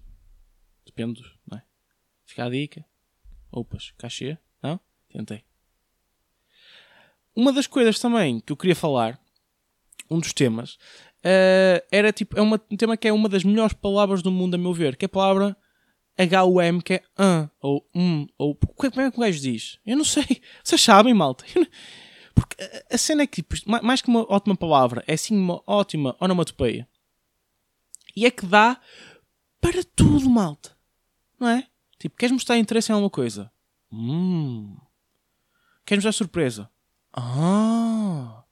Depende, 0.84 1.22
não 1.46 1.58
é? 1.58 1.62
Fica 2.24 2.44
a 2.44 2.50
dica. 2.50 2.84
Opas, 3.50 3.92
cachê? 3.96 4.38
Não? 4.62 4.78
Tentei. 5.08 5.49
Uma 7.40 7.54
das 7.54 7.66
coisas 7.66 7.98
também 7.98 8.38
que 8.38 8.52
eu 8.52 8.56
queria 8.56 8.76
falar, 8.76 9.18
um 10.10 10.18
dos 10.18 10.34
temas, 10.34 10.74
uh, 11.24 11.82
era 11.90 12.12
tipo, 12.12 12.38
é 12.38 12.42
uma, 12.42 12.60
um 12.70 12.76
tema 12.76 12.98
que 12.98 13.08
é 13.08 13.12
uma 13.14 13.30
das 13.30 13.44
melhores 13.44 13.72
palavras 13.72 14.20
do 14.20 14.30
mundo, 14.30 14.56
a 14.56 14.58
meu 14.58 14.74
ver, 14.74 14.94
que 14.94 15.06
é 15.06 15.06
a 15.06 15.08
palavra 15.08 15.56
H-U-M, 16.18 16.82
que 16.82 16.92
é 16.92 17.02
an, 17.18 17.48
ou 17.58 17.88
um, 17.94 18.26
ou 18.36 18.54
como 18.54 19.00
é 19.00 19.10
que 19.10 19.16
o 19.16 19.22
gajo 19.22 19.40
diz? 19.40 19.78
Eu 19.86 19.96
não 19.96 20.04
sei. 20.04 20.42
Vocês 20.62 20.82
sabem, 20.82 21.14
malta? 21.14 21.46
Porque 22.34 22.56
a 22.92 22.98
cena 22.98 23.22
é 23.22 23.26
que, 23.26 23.42
tipo, 23.42 23.54
mais 23.82 24.02
que 24.02 24.08
uma 24.08 24.30
ótima 24.30 24.54
palavra, 24.54 25.02
é 25.06 25.16
sim 25.16 25.34
uma 25.34 25.62
ótima 25.66 26.14
onomatopeia. 26.20 26.86
E 28.14 28.26
é 28.26 28.30
que 28.30 28.44
dá 28.44 28.78
para 29.62 29.82
tudo, 29.96 30.28
malta. 30.28 30.76
Não 31.38 31.48
é? 31.48 31.66
Tipo, 31.98 32.18
queres 32.18 32.34
mostrar 32.34 32.58
interesse 32.58 32.92
em 32.92 32.94
alguma 32.94 33.08
coisa? 33.08 33.50
Hum. 33.90 34.76
Queres 35.86 36.04
mostrar 36.04 36.12
surpresa? 36.12 36.70
Ah! 37.12 38.44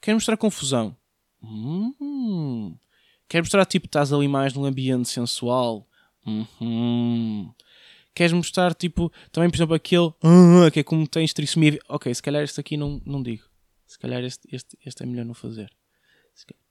Quer 0.00 0.14
mostrar 0.14 0.36
confusão? 0.36 0.96
Hum. 1.42 2.76
Quer 3.28 3.40
mostrar 3.40 3.64
tipo 3.64 3.86
estás 3.86 4.12
ali 4.12 4.28
mais 4.28 4.54
num 4.54 4.64
ambiente 4.64 5.08
sensual? 5.08 5.88
Uhum. 6.26 7.52
Queres 8.14 8.32
mostrar 8.32 8.74
tipo 8.74 9.12
também 9.32 9.50
por 9.50 9.56
exemplo 9.56 9.74
aquele 9.74 10.06
uh, 10.06 10.70
que 10.72 10.80
é 10.80 10.82
como 10.84 11.06
tens 11.06 11.32
trissomia? 11.32 11.78
Ok, 11.88 12.14
se 12.14 12.22
calhar 12.22 12.42
este 12.42 12.60
aqui 12.60 12.76
não, 12.76 13.00
não 13.04 13.22
digo. 13.22 13.44
Se 13.86 13.98
calhar 13.98 14.22
este, 14.22 14.48
este, 14.54 14.78
este 14.84 15.02
é 15.02 15.06
melhor 15.06 15.24
não 15.24 15.34
fazer. 15.34 15.70
Se 16.34 16.46
calhar, 16.46 16.64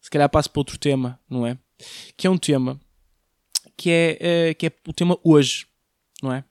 se 0.00 0.10
calhar 0.10 0.30
passo 0.30 0.50
para 0.50 0.60
outro 0.60 0.78
tema, 0.78 1.20
não 1.28 1.46
é? 1.46 1.58
Que 2.16 2.26
é 2.26 2.30
um 2.30 2.38
tema 2.38 2.80
que 3.76 3.90
é, 3.90 4.48
é 4.48 4.54
que 4.54 4.66
é 4.66 4.72
o 4.86 4.92
tema 4.92 5.18
hoje, 5.22 5.66
não 6.22 6.32
é? 6.32 6.44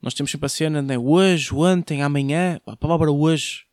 Nós 0.00 0.14
temos 0.14 0.30
sempre 0.30 0.46
a 0.46 0.48
cena, 0.48 0.80
né? 0.80 0.96
hoje, 0.96 1.54
ontem, 1.54 2.02
amanhã, 2.02 2.60
a 2.66 2.76
palavra 2.76 3.10
hoje, 3.10 3.66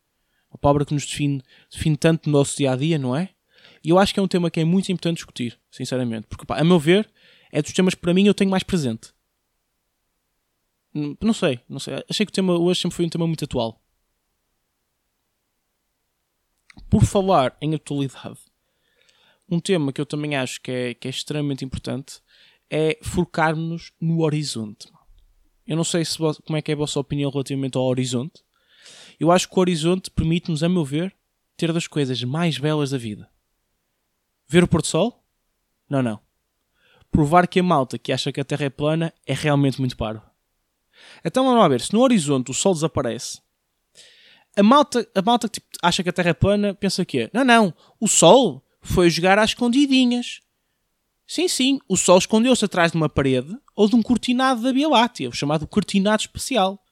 a 0.50 0.58
palavra 0.58 0.84
que 0.84 0.92
nos 0.92 1.06
define, 1.06 1.42
define 1.70 1.96
tanto 1.96 2.28
no 2.28 2.38
nosso 2.38 2.56
dia 2.56 2.72
a 2.72 2.76
dia, 2.76 2.98
não 2.98 3.16
é? 3.16 3.30
E 3.82 3.90
eu 3.90 3.98
acho 3.98 4.12
que 4.12 4.20
é 4.20 4.22
um 4.22 4.28
tema 4.28 4.50
que 4.50 4.60
é 4.60 4.64
muito 4.64 4.90
importante 4.92 5.16
discutir, 5.16 5.58
sinceramente, 5.70 6.26
porque, 6.26 6.44
pá, 6.44 6.58
a 6.58 6.64
meu 6.64 6.78
ver, 6.78 7.10
é 7.50 7.62
dos 7.62 7.72
temas 7.72 7.94
que 7.94 8.00
para 8.00 8.12
mim 8.12 8.26
eu 8.26 8.34
tenho 8.34 8.50
mais 8.50 8.62
presente. 8.62 9.12
Não 10.92 11.32
sei, 11.32 11.60
não 11.68 11.78
sei. 11.78 12.02
Achei 12.08 12.26
que 12.26 12.30
o 12.30 12.34
tema 12.34 12.58
hoje 12.58 12.80
sempre 12.80 12.96
foi 12.96 13.04
um 13.06 13.08
tema 13.08 13.26
muito 13.26 13.44
atual. 13.44 13.80
Por 16.90 17.04
falar 17.04 17.56
em 17.60 17.74
atualidade, 17.74 18.38
um 19.48 19.60
tema 19.60 19.92
que 19.92 20.00
eu 20.00 20.06
também 20.06 20.36
acho 20.36 20.60
que 20.60 20.70
é, 20.70 20.94
que 20.94 21.08
é 21.08 21.10
extremamente 21.10 21.64
importante 21.64 22.20
é 22.70 22.98
focarmos-nos 23.02 23.92
no 24.00 24.22
horizonte. 24.22 24.88
Eu 25.68 25.76
não 25.76 25.84
sei 25.84 26.02
se, 26.02 26.16
como 26.16 26.56
é 26.56 26.62
que 26.62 26.72
é 26.72 26.74
a 26.74 26.78
vossa 26.78 26.98
opinião 26.98 27.30
relativamente 27.30 27.76
ao 27.76 27.84
horizonte. 27.84 28.42
Eu 29.20 29.30
acho 29.30 29.46
que 29.46 29.56
o 29.56 29.60
horizonte 29.60 30.10
permite-nos, 30.10 30.62
a 30.62 30.68
meu 30.68 30.82
ver, 30.82 31.14
ter 31.58 31.72
das 31.74 31.86
coisas 31.86 32.24
mais 32.24 32.56
belas 32.56 32.90
da 32.90 32.96
vida. 32.98 33.28
Ver 34.48 34.64
o 34.64 34.68
pôr-do-sol? 34.68 35.22
Não, 35.90 36.02
não. 36.02 36.18
Provar 37.10 37.46
que 37.46 37.60
a 37.60 37.62
malta 37.62 37.98
que 37.98 38.12
acha 38.12 38.32
que 38.32 38.40
a 38.40 38.44
Terra 38.44 38.64
é 38.64 38.70
plana 38.70 39.12
é 39.26 39.34
realmente 39.34 39.78
muito 39.78 39.96
paro. 39.96 40.22
Então 41.22 41.44
vamos 41.44 41.60
lá 41.60 41.68
ver, 41.68 41.80
se 41.80 41.92
no 41.92 42.00
horizonte 42.00 42.50
o 42.50 42.54
Sol 42.54 42.74
desaparece, 42.74 43.40
a 44.56 44.62
malta, 44.62 45.08
a 45.14 45.22
malta 45.22 45.48
que 45.48 45.60
tipo, 45.60 45.66
acha 45.82 46.02
que 46.02 46.08
a 46.08 46.12
Terra 46.12 46.30
é 46.30 46.34
plana 46.34 46.74
pensa 46.74 47.04
que 47.04 47.20
é, 47.20 47.30
não, 47.32 47.44
não, 47.44 47.74
o 48.00 48.08
Sol 48.08 48.64
foi 48.80 49.10
jogar 49.10 49.38
às 49.38 49.50
escondidinhas. 49.50 50.40
Sim, 51.26 51.46
sim, 51.46 51.78
o 51.86 51.96
Sol 51.96 52.18
escondeu-se 52.18 52.64
atrás 52.64 52.90
de 52.90 52.96
uma 52.96 53.08
parede 53.08 53.56
ou 53.78 53.88
de 53.88 53.94
um 53.94 54.02
cortinado 54.02 54.60
da 54.60 54.72
Via 54.72 54.88
Láctea, 54.88 55.28
o 55.28 55.32
chamado 55.32 55.64
cortinado 55.64 56.22
especial. 56.22 56.84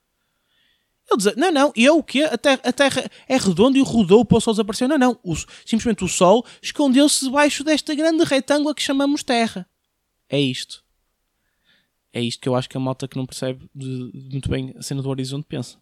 Ele 1.10 1.18
diz, 1.18 1.34
não, 1.34 1.50
não, 1.50 1.72
eu 1.74 1.98
o 1.98 2.02
quê? 2.02 2.22
A 2.22 2.38
terra, 2.38 2.60
a 2.62 2.72
terra 2.72 3.10
é 3.28 3.36
redonda 3.36 3.76
e 3.76 3.82
rodou 3.82 4.24
para 4.24 4.38
o 4.38 4.40
Sol 4.40 4.54
desaparecer. 4.54 4.88
Não, 4.88 4.96
não, 4.96 5.18
o, 5.24 5.34
simplesmente 5.64 6.04
o 6.04 6.08
Sol 6.08 6.46
escondeu-se 6.62 7.24
debaixo 7.24 7.64
desta 7.64 7.92
grande 7.92 8.22
retângulo 8.22 8.72
que 8.72 8.82
chamamos 8.82 9.24
Terra. 9.24 9.68
É 10.28 10.38
isto. 10.38 10.84
É 12.12 12.20
isto 12.20 12.40
que 12.40 12.48
eu 12.48 12.54
acho 12.54 12.68
que 12.68 12.76
a 12.76 12.80
malta 12.80 13.08
que 13.08 13.16
não 13.16 13.26
percebe 13.26 13.68
de, 13.74 14.12
de 14.12 14.28
muito 14.30 14.48
bem 14.48 14.72
a 14.78 14.82
cena 14.82 15.02
do 15.02 15.08
horizonte 15.08 15.46
pensa. 15.48 15.78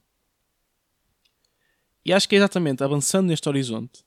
E 2.03 2.15
acho 2.15 2.27
que 2.27 2.35
é 2.35 2.39
exatamente 2.39 2.83
avançando 2.83 3.27
neste 3.27 3.47
horizonte 3.47 4.03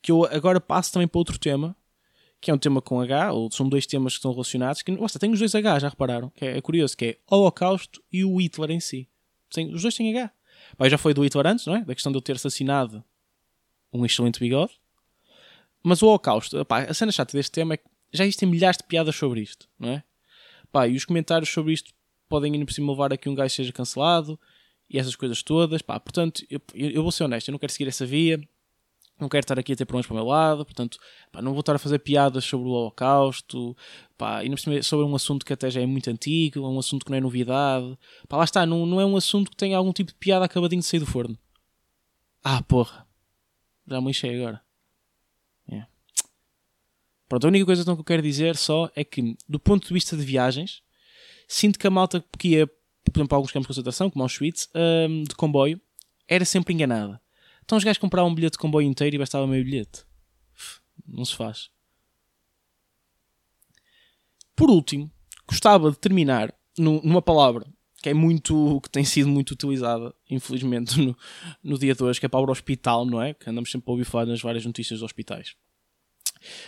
que 0.00 0.12
eu 0.12 0.24
agora 0.24 0.62
passo 0.62 0.94
também 0.94 1.06
para 1.06 1.18
outro 1.18 1.38
tema 1.38 1.76
que 2.40 2.50
é 2.50 2.54
um 2.54 2.58
tema 2.58 2.80
com 2.80 3.00
H, 3.00 3.32
ou 3.32 3.50
são 3.50 3.68
dois 3.68 3.86
temas 3.86 4.14
que 4.14 4.18
estão 4.18 4.32
relacionados, 4.32 4.82
que, 4.82 4.90
nossa, 4.92 5.18
tem 5.18 5.30
os 5.30 5.38
dois 5.38 5.54
H, 5.54 5.80
já 5.80 5.88
repararam? 5.88 6.30
Que 6.30 6.46
é, 6.46 6.58
é, 6.58 6.60
curioso, 6.60 6.96
que 6.96 7.04
é 7.04 7.18
Holocausto 7.30 8.02
e 8.10 8.24
o 8.24 8.40
Hitler 8.40 8.70
em 8.70 8.80
si. 8.80 9.08
Tem, 9.50 9.72
os 9.74 9.82
dois 9.82 9.94
têm 9.94 10.16
H. 10.16 10.32
Bem, 10.78 10.88
já 10.88 10.96
foi 10.96 11.12
do 11.12 11.22
Hitler 11.22 11.46
antes, 11.46 11.66
não 11.66 11.76
é? 11.76 11.84
Da 11.84 11.94
questão 11.94 12.10
de 12.10 12.16
ele 12.16 12.24
ter 12.24 12.36
assassinado 12.36 13.04
um 13.92 14.06
excelente 14.06 14.40
bigode. 14.40 14.72
Mas 15.82 16.02
o 16.02 16.06
Holocausto, 16.06 16.64
pá, 16.64 16.82
a 16.82 16.94
cena 16.94 17.12
chata 17.12 17.36
deste 17.36 17.52
tema 17.52 17.74
é 17.74 17.76
que 17.76 17.84
já 18.12 18.24
existem 18.24 18.48
milhares 18.48 18.78
de 18.78 18.84
piadas 18.84 19.16
sobre 19.16 19.40
isto, 19.40 19.68
não 19.78 19.90
é? 19.90 20.02
Pá, 20.72 20.86
e 20.86 20.96
os 20.96 21.04
comentários 21.04 21.50
sobre 21.50 21.72
isto 21.72 21.92
podem 22.28 22.54
ir 22.54 22.64
por 22.64 22.72
cima 22.72 22.92
levar 22.92 23.12
a 23.12 23.16
que 23.16 23.28
um 23.28 23.34
gajo 23.34 23.54
seja 23.54 23.72
cancelado 23.72 24.38
e 24.88 24.98
essas 24.98 25.16
coisas 25.16 25.42
todas. 25.42 25.82
Pá, 25.82 25.98
portanto, 25.98 26.44
eu, 26.48 26.60
eu 26.74 27.02
vou 27.02 27.12
ser 27.12 27.24
honesto, 27.24 27.48
eu 27.48 27.52
não 27.52 27.58
quero 27.58 27.72
seguir 27.72 27.88
essa 27.88 28.06
via. 28.06 28.40
Não 29.20 29.28
quero 29.28 29.44
estar 29.44 29.58
aqui 29.58 29.72
a 29.72 29.76
ter 29.76 29.84
problemas 29.84 30.06
para 30.06 30.14
o 30.14 30.16
meu 30.16 30.26
lado, 30.26 30.64
portanto, 30.64 30.98
pá, 31.30 31.42
não 31.42 31.52
vou 31.52 31.60
estar 31.60 31.76
a 31.76 31.78
fazer 31.78 31.98
piadas 31.98 32.44
sobre 32.44 32.68
o 32.68 32.70
Holocausto, 32.70 33.76
pá, 34.16 34.42
e 34.42 34.82
sobre 34.82 35.04
um 35.04 35.14
assunto 35.14 35.44
que 35.44 35.52
até 35.52 35.70
já 35.70 35.80
é 35.80 35.86
muito 35.86 36.08
antigo, 36.08 36.64
é 36.64 36.68
um 36.68 36.78
assunto 36.78 37.04
que 37.04 37.10
não 37.10 37.18
é 37.18 37.20
novidade. 37.20 37.98
Pá, 38.28 38.38
lá 38.38 38.44
está, 38.44 38.64
não, 38.64 38.86
não 38.86 39.00
é 39.00 39.04
um 39.04 39.16
assunto 39.16 39.50
que 39.50 39.56
tenha 39.56 39.76
algum 39.76 39.92
tipo 39.92 40.12
de 40.12 40.18
piada 40.18 40.44
acabadinho 40.44 40.80
de 40.80 40.86
sair 40.86 41.00
do 41.00 41.06
forno. 41.06 41.38
Ah, 42.42 42.62
porra. 42.62 43.06
Já 43.86 44.00
me 44.00 44.10
enchei 44.10 44.36
agora. 44.36 44.62
É. 45.70 45.84
Pronto, 47.28 47.44
a 47.44 47.48
única 47.48 47.66
coisa 47.66 47.84
que 47.84 47.90
eu 47.90 48.04
quero 48.04 48.22
dizer 48.22 48.56
só 48.56 48.90
é 48.94 49.04
que, 49.04 49.36
do 49.48 49.60
ponto 49.60 49.86
de 49.86 49.92
vista 49.92 50.16
de 50.16 50.24
viagens, 50.24 50.82
sinto 51.46 51.78
que 51.78 51.86
a 51.86 51.90
malta 51.90 52.24
que 52.38 52.48
ia, 52.48 52.66
por 52.66 53.18
exemplo, 53.18 53.34
a 53.34 53.36
alguns 53.36 53.52
campos 53.52 53.66
de 53.66 53.68
concentração, 53.68 54.08
como 54.08 54.22
Auschwitz, 54.22 54.68
um, 54.74 55.24
de 55.24 55.34
comboio, 55.34 55.80
era 56.28 56.44
sempre 56.44 56.72
enganada. 56.72 57.20
Então 57.70 57.78
os 57.78 57.84
gajos 57.84 57.98
compravam 57.98 58.32
um 58.32 58.34
bilhete 58.34 58.54
de 58.54 58.58
comboio 58.58 58.84
inteiro 58.84 59.14
e 59.14 59.18
bastava 59.20 59.46
meio 59.46 59.64
bilhete. 59.64 60.04
Não 61.06 61.24
se 61.24 61.36
faz. 61.36 61.70
Por 64.56 64.68
último, 64.68 65.08
gostava 65.46 65.88
de 65.88 65.96
terminar 65.96 66.52
numa 66.76 67.22
palavra 67.22 67.64
que 68.02 68.08
é 68.08 68.14
muito 68.14 68.80
que 68.80 68.90
tem 68.90 69.04
sido 69.04 69.28
muito 69.28 69.52
utilizada, 69.52 70.12
infelizmente, 70.28 70.98
no, 70.98 71.16
no 71.62 71.78
dia 71.78 71.94
de 71.94 72.02
hoje, 72.02 72.18
que 72.18 72.26
é 72.26 72.28
a 72.28 72.30
palavra 72.30 72.50
hospital, 72.50 73.06
não 73.06 73.22
é? 73.22 73.34
Que 73.34 73.48
andamos 73.48 73.70
sempre 73.70 73.88
a 73.88 73.92
ouvir 73.92 74.04
falar 74.04 74.26
nas 74.26 74.40
várias 74.40 74.66
notícias 74.66 74.98
dos 74.98 75.04
hospitais. 75.04 75.54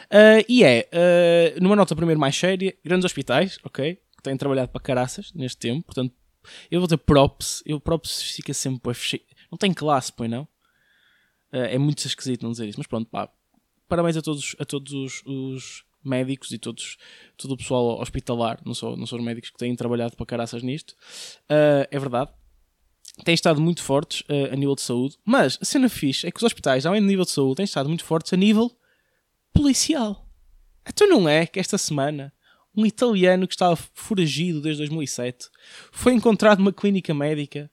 Uh, 0.04 0.46
e 0.48 0.62
é, 0.62 0.88
uh, 0.92 1.60
numa 1.60 1.74
nota 1.74 1.96
primeiro 1.96 2.20
mais 2.20 2.36
séria, 2.36 2.76
grandes 2.84 3.04
hospitais, 3.04 3.58
ok? 3.64 3.96
Que 3.96 4.22
têm 4.22 4.36
trabalhado 4.36 4.70
para 4.70 4.80
caraças 4.80 5.32
neste 5.34 5.58
tempo, 5.58 5.82
portanto, 5.84 6.14
eu 6.70 6.78
vou 6.78 6.86
ter 6.86 6.98
props, 6.98 7.60
eu 7.66 7.80
props 7.80 8.22
fica 8.22 8.54
sempre, 8.54 8.80
não 9.50 9.58
tem 9.58 9.74
classe, 9.74 10.12
pois 10.12 10.30
não? 10.30 10.46
Uh, 11.52 11.68
é 11.68 11.78
muito 11.78 12.06
esquisito 12.06 12.42
não 12.42 12.52
dizer 12.52 12.68
isso, 12.68 12.78
mas 12.78 12.86
pronto, 12.86 13.08
pá. 13.08 13.28
Parabéns 13.88 14.16
a 14.16 14.22
todos, 14.22 14.56
a 14.58 14.64
todos 14.64 14.92
os, 14.92 15.22
os 15.26 15.84
médicos 16.02 16.50
e 16.50 16.58
todos, 16.58 16.96
todo 17.36 17.52
o 17.52 17.56
pessoal 17.56 18.00
hospitalar, 18.00 18.60
não 18.64 18.74
só, 18.74 18.96
não 18.96 19.06
só 19.06 19.16
os 19.16 19.22
médicos 19.22 19.50
que 19.50 19.58
têm 19.58 19.76
trabalhado 19.76 20.16
para 20.16 20.26
caraças 20.26 20.62
nisto. 20.62 20.92
Uh, 21.42 21.86
é 21.90 21.98
verdade. 21.98 22.30
Têm 23.24 23.34
estado 23.34 23.60
muito 23.60 23.82
fortes 23.82 24.22
uh, 24.22 24.52
a 24.52 24.56
nível 24.56 24.74
de 24.74 24.80
saúde, 24.80 25.18
mas 25.24 25.58
a 25.60 25.64
cena 25.64 25.88
fixe 25.88 26.26
é 26.26 26.30
que 26.30 26.38
os 26.38 26.42
hospitais, 26.42 26.86
além 26.86 27.02
de 27.02 27.06
nível 27.06 27.24
de 27.24 27.30
saúde, 27.30 27.56
têm 27.56 27.64
estado 27.64 27.88
muito 27.88 28.04
fortes 28.04 28.32
a 28.32 28.36
nível 28.36 28.70
policial. 29.52 30.26
Então 30.88 31.06
não 31.06 31.28
é 31.28 31.46
que 31.46 31.60
esta 31.60 31.76
semana 31.76 32.32
um 32.74 32.86
italiano 32.86 33.46
que 33.46 33.54
estava 33.54 33.76
foragido 33.76 34.60
desde 34.60 34.78
2007 34.78 35.48
foi 35.90 36.14
encontrado 36.14 36.58
numa 36.58 36.72
clínica 36.72 37.12
médica 37.12 37.70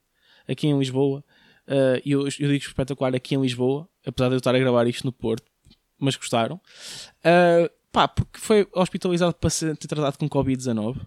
aqui 0.48 0.67
em 0.67 0.77
Lisboa 0.77 1.24
Uh, 1.69 2.01
eu, 2.03 2.21
eu 2.23 2.49
digo 2.49 2.55
espetacular 2.55 3.13
aqui 3.13 3.35
em 3.35 3.41
Lisboa, 3.41 3.88
apesar 4.03 4.29
de 4.29 4.35
eu 4.35 4.39
estar 4.39 4.55
a 4.55 4.59
gravar 4.59 4.88
isto 4.88 5.05
no 5.05 5.11
Porto, 5.11 5.45
mas 5.99 6.15
gostaram. 6.15 6.55
Uh, 7.19 7.69
pá, 7.91 8.07
porque 8.07 8.39
foi 8.39 8.67
hospitalizado 8.73 9.35
para 9.35 9.51
ser 9.51 9.77
tratado 9.77 10.17
com 10.17 10.27
Covid-19. 10.27 10.99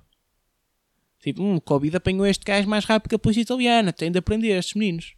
Tipo, 1.21 1.43
hum, 1.43 1.59
Covid 1.59 1.97
apanhou 1.97 2.25
este 2.27 2.45
gajo 2.45 2.69
mais 2.69 2.85
rápido 2.85 3.09
que 3.09 3.15
a 3.17 3.19
polícia 3.19 3.41
italiana, 3.41 3.93
tem 3.93 4.11
de 4.11 4.19
aprender 4.19 4.51
estes 4.51 4.75
meninos. 4.75 5.15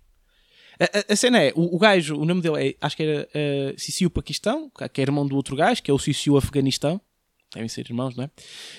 A, 0.81 0.85
a, 0.85 1.13
a 1.13 1.17
cena 1.17 1.43
é, 1.43 1.53
o, 1.55 1.77
o, 1.77 1.79
gajo, 1.79 2.17
o 2.17 2.25
nome 2.25 2.41
dele 2.41 2.71
é, 2.71 2.75
acho 2.81 2.97
que 2.97 3.03
era 3.03 3.29
uh, 3.29 3.79
Cicio 3.79 4.09
Paquistão, 4.09 4.71
que 4.93 5.01
é 5.01 5.03
irmão 5.03 5.27
do 5.27 5.37
outro 5.37 5.55
gajo, 5.55 5.83
que 5.83 5.91
é 5.91 5.95
o 5.95 5.99
Cicio 5.99 6.39
Afeganistão. 6.39 6.99
Devem 7.53 7.69
ser 7.69 7.83
irmãos, 7.83 8.17
não 8.17 8.25
é? 8.25 8.31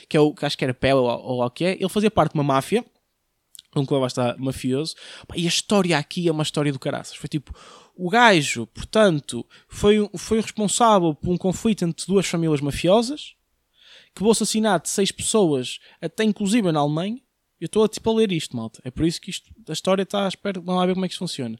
Que 0.09 0.17
é 0.17 0.19
o 0.19 0.33
que 0.33 0.45
acho 0.45 0.57
que 0.57 0.63
era 0.63 0.73
Pele 0.73 0.95
ou, 0.95 1.07
ou 1.07 1.43
o 1.43 1.49
que 1.49 1.63
é. 1.63 1.73
Ele 1.73 1.89
fazia 1.89 2.11
parte 2.11 2.33
de 2.33 2.39
uma 2.39 2.43
máfia 2.43 2.83
um 3.79 3.85
clube 3.85 4.05
está 4.05 4.35
mafioso. 4.37 4.95
E 5.35 5.45
a 5.45 5.49
história 5.49 5.97
aqui 5.97 6.27
é 6.27 6.31
uma 6.31 6.43
história 6.43 6.71
do 6.71 6.79
caraças. 6.79 7.15
Foi 7.15 7.27
tipo, 7.27 7.53
o 7.95 8.09
gajo, 8.09 8.67
portanto, 8.67 9.45
foi, 9.67 10.09
foi 10.17 10.41
responsável 10.41 11.13
por 11.13 11.31
um 11.31 11.37
conflito 11.37 11.85
entre 11.85 12.05
duas 12.05 12.27
famílias 12.27 12.61
mafiosas, 12.61 13.35
que 14.13 14.23
o 14.23 14.31
assassinato 14.31 14.85
de 14.85 14.91
seis 14.91 15.11
pessoas, 15.11 15.79
até 16.01 16.23
inclusive 16.23 16.71
na 16.71 16.79
Alemanha. 16.79 17.19
Eu 17.59 17.67
estou 17.67 17.87
tipo, 17.87 18.09
a 18.09 18.13
ler 18.13 18.33
isto, 18.33 18.55
malta. 18.55 18.81
É 18.83 18.91
por 18.91 19.05
isso 19.05 19.19
que 19.19 19.29
isto, 19.29 19.49
a 19.67 19.71
história 19.71 20.03
está 20.03 20.25
à 20.25 20.27
espera. 20.27 20.59
Vamos 20.59 20.79
lá 20.79 20.85
ver 20.85 20.93
como 20.93 21.05
é 21.05 21.07
que 21.07 21.13
isto 21.13 21.19
funciona. 21.19 21.57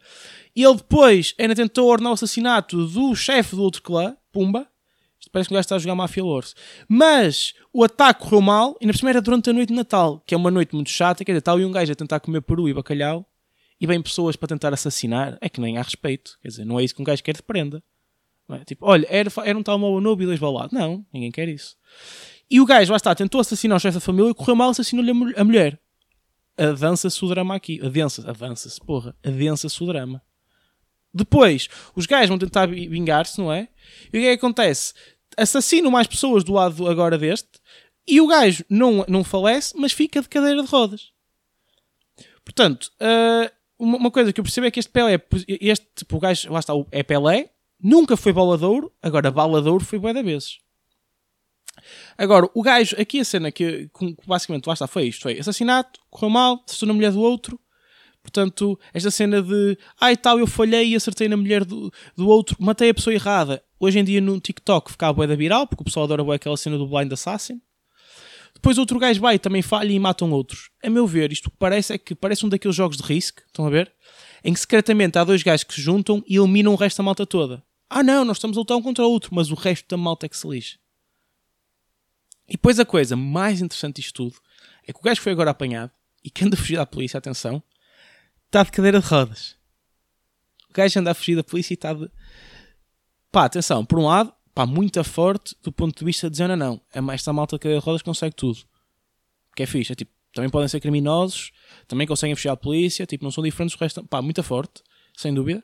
E 0.54 0.62
ele 0.62 0.76
depois 0.76 1.34
ainda 1.40 1.56
tentou 1.56 1.90
ordenar 1.90 2.12
o 2.12 2.16
assassinato 2.16 2.86
do 2.88 3.16
chefe 3.16 3.56
do 3.56 3.64
outro 3.64 3.82
clã, 3.82 4.16
Pumba, 4.32 4.68
Parece 5.36 5.50
que 5.50 5.54
o 5.54 5.56
gajo 5.56 5.66
está 5.66 5.76
a 5.76 5.80
jogar 5.80 5.96
Mafia 5.96 6.24
Wars. 6.24 6.56
Mas 6.88 7.54
o 7.74 7.84
ataque 7.84 8.22
correu 8.22 8.40
mal, 8.40 8.78
e 8.80 8.86
na 8.86 8.94
primeira 8.94 9.18
era 9.18 9.22
durante 9.22 9.50
a 9.50 9.54
noite 9.54 9.68
de 9.68 9.76
Natal, 9.76 10.24
que 10.26 10.34
é 10.34 10.38
uma 10.38 10.50
noite 10.50 10.74
muito 10.74 10.90
chata, 10.90 11.26
quer 11.26 11.34
dizer, 11.34 11.40
está 11.40 11.52
ali 11.52 11.66
um 11.66 11.74
gajo 11.74 11.92
a 11.92 11.96
tentar 11.96 12.22
comer 12.22 12.40
peru 12.40 12.70
e 12.70 12.74
bacalhau, 12.74 13.30
e 13.78 13.86
vem 13.86 14.02
pessoas 14.02 14.38
para 14.38 14.48
tentar 14.48 14.74
assassinar, 14.74 15.38
é 15.42 15.50
que 15.50 15.60
nem 15.60 15.78
há 15.78 15.82
respeito. 15.82 16.38
Quer 16.42 16.48
dizer, 16.48 16.64
não 16.64 16.80
é 16.80 16.86
isso 16.86 16.96
que 16.96 17.02
um 17.02 17.04
gajo 17.04 17.22
quer 17.22 17.36
de 17.36 17.44
prenda. 17.44 17.84
É? 18.50 18.64
Tipo, 18.64 18.86
olha, 18.86 19.06
era, 19.10 19.30
era 19.44 19.60
um 19.60 19.62
tal 19.62 19.78
mau 19.78 20.00
novo 20.00 20.24
e 20.24 20.26
dois 20.26 20.40
balados. 20.40 20.72
Não, 20.72 21.06
ninguém 21.14 21.34
quer 21.34 21.50
isso. 21.50 21.76
E 22.50 22.62
o 22.62 22.66
gajo, 22.66 22.92
lá 22.92 22.96
está, 22.96 23.14
tentou 23.14 23.42
assassinar 23.42 23.76
o 23.76 23.80
chefe 23.82 23.96
da 23.96 24.00
família 24.00 24.32
e 24.32 24.34
correu 24.34 24.56
mal, 24.56 24.70
assassinou-lhe 24.70 25.12
a 25.36 25.44
mulher. 25.44 25.78
Avança-se 26.58 27.26
o 27.26 27.28
drama 27.28 27.56
aqui. 27.56 27.82
Avança-se, 27.84 28.30
avança-se, 28.30 28.80
porra. 28.80 29.14
Avança-se 29.22 29.84
o 29.84 29.86
drama. 29.86 30.22
Depois, 31.14 31.70
os 31.96 32.06
gajos 32.06 32.28
vão 32.28 32.38
tentar 32.38 32.68
vingar-se, 32.68 33.40
não 33.40 33.52
é? 33.52 33.70
E 34.12 34.18
o 34.18 34.22
que 34.22 34.28
é 34.28 34.38
que 34.38 34.46
acontece? 34.46 34.94
Assassino 35.38 35.92
mais 35.92 36.08
pessoas 36.08 36.44
do 36.44 36.54
lado 36.54 36.88
agora 36.88 37.18
deste 37.18 37.50
e 38.08 38.22
o 38.22 38.28
gajo 38.28 38.64
não, 38.70 39.06
não 39.08 39.24
falece, 39.24 39.74
mas 39.78 39.92
fica 39.92 40.22
de 40.22 40.30
cadeira 40.30 40.62
de 40.62 40.70
rodas. 40.70 41.12
Portanto, 42.44 42.92
uh, 43.02 43.52
uma, 43.80 43.98
uma, 43.98 44.12
coisa 44.12 44.32
que 44.32 44.40
eu 44.40 44.44
percebo 44.44 44.68
é 44.68 44.72
que 44.72 44.80
este 44.80 44.92
Pelé, 44.92 45.20
este 45.48 45.88
tipo, 45.96 46.18
o 46.18 46.20
gajo, 46.20 46.52
lá 46.52 46.60
está, 46.60 46.74
é 46.92 47.02
Pelé, 47.02 47.50
nunca 47.82 48.16
foi 48.16 48.32
baladouro, 48.32 48.92
agora 49.02 49.32
baladouro 49.32 49.84
foi 49.84 49.98
bué 49.98 50.14
da 50.14 50.22
vezes. 50.22 50.60
Agora, 52.18 52.50
o 52.54 52.62
gajo, 52.62 52.96
aqui 53.00 53.20
a 53.20 53.26
cena 53.26 53.52
que, 53.52 53.90
que 53.90 54.18
basicamente 54.26 54.68
lá 54.68 54.74
está, 54.74 54.88
foi 54.88 55.06
isto: 55.06 55.24
foi 55.24 55.40
assassinato, 55.40 56.00
correu 56.10 56.30
mal, 56.30 56.64
acertou 56.66 56.88
na 56.88 56.94
mulher 56.94 57.12
do 57.12 57.20
outro. 57.20 57.60
Portanto, 58.22 58.80
esta 58.92 59.12
cena 59.12 59.42
de 59.42 59.78
ai 60.00 60.18
tal, 60.18 60.40
eu 60.40 60.48
falhei 60.48 60.90
e 60.90 60.96
acertei 60.96 61.28
na 61.28 61.38
mulher 61.38 61.64
do, 61.64 61.92
do 62.16 62.28
outro, 62.28 62.56
matei 62.60 62.90
a 62.90 62.94
pessoa 62.94 63.14
errada. 63.14 63.64
Hoje 63.86 64.00
em 64.00 64.04
dia 64.04 64.20
no 64.20 64.40
TikTok 64.40 64.90
ficava 64.90 65.14
bué 65.14 65.28
da 65.28 65.36
viral, 65.36 65.68
porque 65.68 65.84
o 65.84 65.86
pessoal 65.86 66.06
adora 66.06 66.24
bué 66.24 66.38
aquela 66.38 66.58
cena 66.58 66.76
do 66.76 66.88
Blind 66.88 67.12
Assassin. 67.14 67.62
Depois 68.52 68.80
outro 68.80 68.98
gajo 68.98 69.22
vai 69.22 69.38
também 69.38 69.62
falha 69.62 69.92
e 69.92 70.00
matam 70.00 70.32
outros. 70.32 70.72
A 70.84 70.90
meu 70.90 71.06
ver, 71.06 71.32
isto 71.32 71.52
que 71.52 71.58
parece 71.58 71.94
é 71.94 71.98
que 72.00 72.16
parece 72.16 72.44
um 72.44 72.50
daqueles 72.50 72.76
jogos 72.76 72.98
de 72.98 73.04
Risk, 73.04 73.42
estão 73.46 73.64
a 73.64 73.70
ver? 73.70 73.94
Em 74.44 74.52
que 74.52 74.60
secretamente 74.60 75.20
há 75.20 75.24
dois 75.24 75.44
gajos 75.44 75.64
que 75.64 75.76
se 75.76 75.82
juntam 75.82 76.24
e 76.28 76.38
eliminam 76.38 76.74
o 76.74 76.76
resto 76.76 76.98
da 76.98 77.04
malta 77.04 77.28
toda. 77.28 77.64
Ah 77.88 78.02
não, 78.02 78.26
nós 78.26 78.38
estamos 78.38 78.58
a 78.58 78.62
lutar 78.62 78.76
um 78.76 78.82
contra 78.82 79.06
o 79.06 79.12
outro, 79.12 79.36
mas 79.36 79.52
o 79.52 79.56
resto 79.56 79.88
da 79.88 79.98
malta 79.98 80.26
é 80.26 80.30
que 80.30 80.38
se 80.38 80.48
lixa. 80.48 80.80
E 82.50 82.54
depois 82.54 82.80
a 82.80 82.86
coisa 82.86 83.16
mais 83.16 83.62
interessante 83.62 83.98
disto 83.98 84.16
tudo 84.16 84.36
é 84.88 84.92
que 84.92 85.00
o 85.00 85.04
gajo 85.04 85.22
foi 85.22 85.32
agora 85.32 85.52
apanhado 85.52 85.92
e 86.24 86.32
que 86.32 86.44
anda 86.44 86.56
a 86.56 86.58
fugir 86.58 86.78
da 86.78 86.88
polícia, 86.88 87.20
atenção, 87.20 87.62
está 88.48 88.64
de 88.64 88.72
cadeira 88.72 89.00
de 89.00 89.06
rodas. 89.06 89.56
O 90.72 90.74
gajo 90.74 91.00
anda 91.00 91.12
a 91.12 91.14
fugir 91.14 91.36
da 91.36 91.44
polícia 91.44 91.74
e 91.74 91.76
está 91.76 91.94
de 91.94 92.10
Pá, 93.36 93.44
atenção, 93.44 93.84
por 93.84 94.00
um 94.00 94.06
lado, 94.06 94.34
pá, 94.54 94.66
muito 94.66 95.04
forte 95.04 95.58
do 95.62 95.70
ponto 95.70 96.00
de 96.00 96.06
vista 96.06 96.30
de 96.30 96.38
dizer, 96.38 96.56
não, 96.56 96.80
é 96.94 97.02
mais 97.02 97.20
esta 97.20 97.34
malta 97.34 97.58
de 97.58 97.60
cadeira 97.60 97.82
de 97.82 97.86
rodas 97.86 98.02
consegue 98.02 98.34
tudo. 98.34 98.60
Que 99.54 99.64
é 99.64 99.66
fixe, 99.66 99.92
é 99.92 99.96
tipo, 99.96 100.10
também 100.34 100.50
podem 100.50 100.70
ser 100.70 100.80
criminosos, 100.80 101.52
também 101.86 102.08
conseguem 102.08 102.34
fechar 102.34 102.54
a 102.54 102.56
polícia, 102.56 103.06
tipo, 103.06 103.26
não 103.26 103.32
são 103.32 103.44
diferentes 103.44 103.78
do 103.78 103.82
resto, 103.82 104.08
pá, 104.08 104.22
muito 104.22 104.42
forte, 104.42 104.82
sem 105.18 105.34
dúvida. 105.34 105.62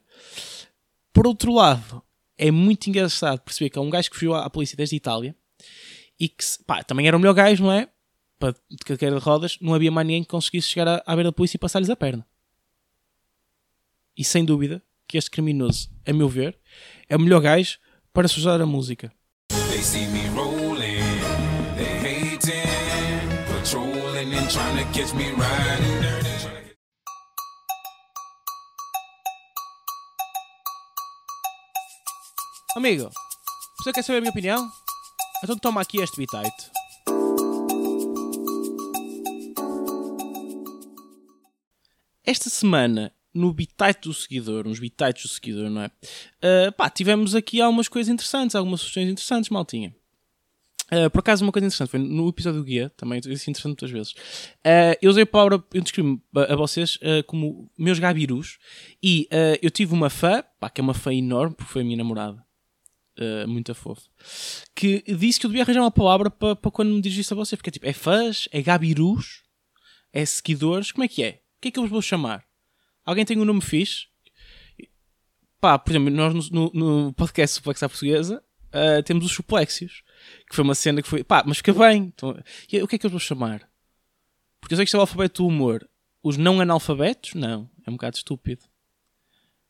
Por 1.13 1.25
outro 1.25 1.53
lado, 1.53 2.03
é 2.37 2.51
muito 2.51 2.87
engraçado 2.87 3.39
perceber 3.39 3.69
que 3.69 3.79
é 3.79 3.81
um 3.81 3.89
gajo 3.89 4.09
que 4.09 4.17
fugiu 4.17 4.35
à 4.35 4.49
polícia 4.49 4.75
desde 4.75 4.93
a 4.93 4.97
Itália 4.97 5.35
e 6.19 6.27
que, 6.27 6.43
pá, 6.67 6.83
também 6.83 7.07
era 7.07 7.15
o 7.15 7.19
melhor 7.21 7.33
gajo, 7.33 7.63
não 7.63 7.71
é? 7.71 7.87
De 8.69 8.83
cadeira 8.83 9.17
de 9.17 9.23
rodas, 9.23 9.57
não 9.61 9.73
havia 9.73 9.89
mais 9.89 10.05
ninguém 10.05 10.23
que 10.23 10.29
conseguisse 10.29 10.67
chegar 10.67 10.89
à, 10.89 11.03
à 11.05 11.15
beira 11.15 11.29
da 11.29 11.33
polícia 11.33 11.55
e 11.55 11.57
passar-lhes 11.57 11.89
a 11.89 11.95
perna. 11.95 12.27
E 14.17 14.25
sem 14.25 14.43
dúvida 14.43 14.83
que 15.11 15.17
este 15.17 15.29
criminoso, 15.29 15.89
a 16.07 16.13
meu 16.13 16.29
ver, 16.29 16.57
é 17.09 17.17
o 17.17 17.19
melhor 17.19 17.41
gajo 17.41 17.77
para 18.13 18.29
sujar 18.29 18.61
a 18.61 18.65
música. 18.65 19.11
Amigo, 32.73 33.09
você 33.77 33.91
quer 33.91 34.03
saber 34.03 34.19
a 34.19 34.21
minha 34.21 34.31
opinião? 34.31 34.65
Então 35.43 35.57
toma 35.57 35.81
aqui 35.81 36.01
este 36.01 36.15
bitite. 36.15 36.71
Esta 42.23 42.49
semana 42.49 43.13
no 43.33 43.53
bitite 43.53 44.01
do 44.03 44.13
seguidor, 44.13 44.67
uns 44.67 44.79
bitites 44.79 45.23
do 45.23 45.29
seguidor, 45.29 45.69
não 45.69 45.81
é? 45.81 45.87
Uh, 45.87 46.71
pá, 46.73 46.89
tivemos 46.89 47.35
aqui 47.35 47.61
algumas 47.61 47.87
coisas 47.87 48.11
interessantes, 48.11 48.55
algumas 48.55 48.81
sugestões 48.81 49.09
interessantes, 49.09 49.49
maltinha. 49.49 49.95
Uh, 50.93 51.09
por 51.09 51.19
acaso, 51.19 51.45
uma 51.45 51.53
coisa 51.53 51.65
interessante 51.65 51.89
foi 51.89 52.01
no 52.01 52.27
episódio 52.27 52.59
do 52.59 52.65
guia, 52.65 52.89
também 52.97 53.21
disse 53.21 53.49
interessante 53.49 53.67
muitas 53.67 53.89
vezes. 53.89 54.11
Uh, 54.11 54.97
eu 55.01 55.09
usei 55.09 55.23
a 55.23 55.25
palavra, 55.25 55.63
eu 55.73 55.81
descrevi 55.81 56.21
a, 56.35 56.53
a 56.53 56.55
vocês 56.57 56.97
uh, 56.97 57.23
como 57.25 57.71
meus 57.77 57.97
gabirus 57.97 58.57
e 59.01 59.25
eu 59.61 59.71
tive 59.71 59.93
uma 59.93 60.09
fã, 60.09 60.43
pá, 60.59 60.69
que 60.69 60.81
é 60.81 60.83
uma 60.83 60.93
fã 60.93 61.13
enorme, 61.13 61.55
porque 61.55 61.71
foi 61.71 61.81
a 61.81 61.85
minha 61.85 61.97
namorada, 61.97 62.45
muito 63.47 63.73
fofa, 63.73 64.01
que 64.75 65.01
disse 65.07 65.39
que 65.39 65.45
eu 65.45 65.49
devia 65.49 65.63
arranjar 65.63 65.81
uma 65.81 65.91
palavra 65.91 66.29
para 66.29 66.55
pa 66.55 66.69
quando 66.69 66.89
me 66.89 67.01
dirigisse 67.01 67.31
a 67.33 67.35
vocês, 67.35 67.57
porque 67.57 67.69
é 67.69 67.71
tipo, 67.71 67.87
é 67.87 67.93
fãs, 67.93 68.49
é 68.51 68.61
gabirus, 68.61 69.43
é 70.11 70.25
seguidores, 70.25 70.91
como 70.91 71.05
é 71.05 71.07
que 71.07 71.23
é? 71.23 71.41
O 71.57 71.61
que 71.61 71.67
é 71.69 71.71
que 71.71 71.79
eu 71.79 71.83
vos 71.83 71.91
vou 71.91 72.01
chamar? 72.01 72.43
Alguém 73.05 73.25
tem 73.25 73.37
um 73.37 73.45
nome 73.45 73.61
fixe? 73.61 74.07
Pá, 75.59 75.77
por 75.77 75.91
exemplo, 75.91 76.09
nós 76.09 76.49
no, 76.49 76.71
no, 76.73 77.13
podcast 77.13 77.55
Suplex 77.55 77.83
à 77.83 77.89
Portuguesa 77.89 78.43
temos 79.05 79.25
os 79.25 79.31
suplexios 79.31 80.01
que 80.49 80.55
foi 80.55 80.63
uma 80.63 80.75
cena 80.75 81.01
que 81.01 81.07
foi, 81.07 81.23
pá, 81.23 81.43
mas 81.45 81.57
fica 81.57 81.73
bem. 81.73 82.13
Então, 82.15 82.29
o 82.31 82.87
que 82.87 82.95
é 82.95 82.97
que 82.97 83.05
eu 83.05 83.09
vou 83.09 83.19
chamar? 83.19 83.69
Porque 84.59 84.73
eu 84.73 84.77
sei 84.77 84.85
que 84.85 84.89
isto 84.89 84.95
é 84.95 84.99
o 84.99 85.01
alfabeto 85.01 85.43
do 85.43 85.47
humor. 85.47 85.87
Os 86.23 86.37
não 86.37 86.61
analfabetos? 86.61 87.33
Não. 87.33 87.69
É 87.85 87.89
um 87.89 87.93
bocado 87.93 88.17
estúpido. 88.17 88.63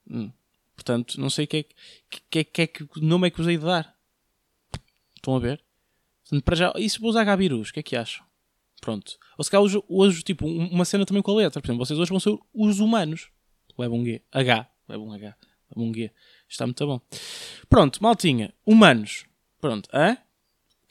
Hum. 0.10 0.32
Portanto, 0.76 1.20
não 1.20 1.30
sei 1.30 1.48
que 1.48 1.58
é 1.58 1.64
que, 2.30 2.44
que, 2.44 2.62
é 2.62 2.68
que, 2.68 2.88
nome 2.98 3.28
é 3.28 3.32
que 3.32 3.40
usei 3.40 3.58
de 3.58 3.64
dar. 3.64 3.96
Estão 5.16 5.36
a 5.36 5.40
ver? 5.40 5.64
Portanto, 6.24 6.44
para 6.44 6.56
já, 6.56 6.74
isso 6.78 7.00
vou 7.00 7.10
usar 7.10 7.24
Gabirus. 7.24 7.70
O 7.70 7.74
que 7.74 7.80
é 7.80 7.84
que 7.84 7.96
acham? 7.96 8.26
Pronto. 8.82 9.18
Ou 9.38 9.44
se 9.44 9.50
calhar 9.50 9.64
hoje, 9.64 9.82
hoje, 9.88 10.24
tipo, 10.24 10.46
uma 10.46 10.84
cena 10.84 11.06
também 11.06 11.24
com 11.24 11.32
a 11.32 11.36
letra. 11.36 11.62
Por 11.62 11.68
exemplo, 11.68 11.86
vocês 11.86 11.98
hoje 11.98 12.10
vão 12.10 12.20
ser 12.20 12.38
os 12.54 12.80
humanos. 12.80 13.30
Leva 13.78 13.94
um 13.94 14.04
G. 14.04 14.22
H. 14.32 14.68
Leva 14.90 15.04
um 15.04 15.14
H. 15.14 15.38
Leva 15.70 15.90
um 15.90 15.94
G. 15.94 16.12
Está 16.50 16.66
muito 16.66 16.86
bom. 16.86 17.00
Pronto, 17.70 18.02
maltinha. 18.02 18.54
Humanos. 18.66 19.26
Pronto. 19.62 19.88
Hã? 19.94 20.18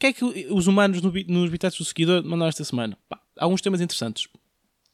que 0.01 0.07
é 0.07 0.13
que 0.15 0.25
os 0.25 0.67
humanos 0.67 1.03
no, 1.03 1.13
nos 1.29 1.51
bitetes 1.51 1.79
do 1.79 1.85
seguidor 1.85 2.25
mandaram 2.25 2.49
esta 2.49 2.65
semana? 2.65 2.97
Pá, 3.07 3.21
alguns 3.39 3.61
temas 3.61 3.83
interessantes. 3.83 4.27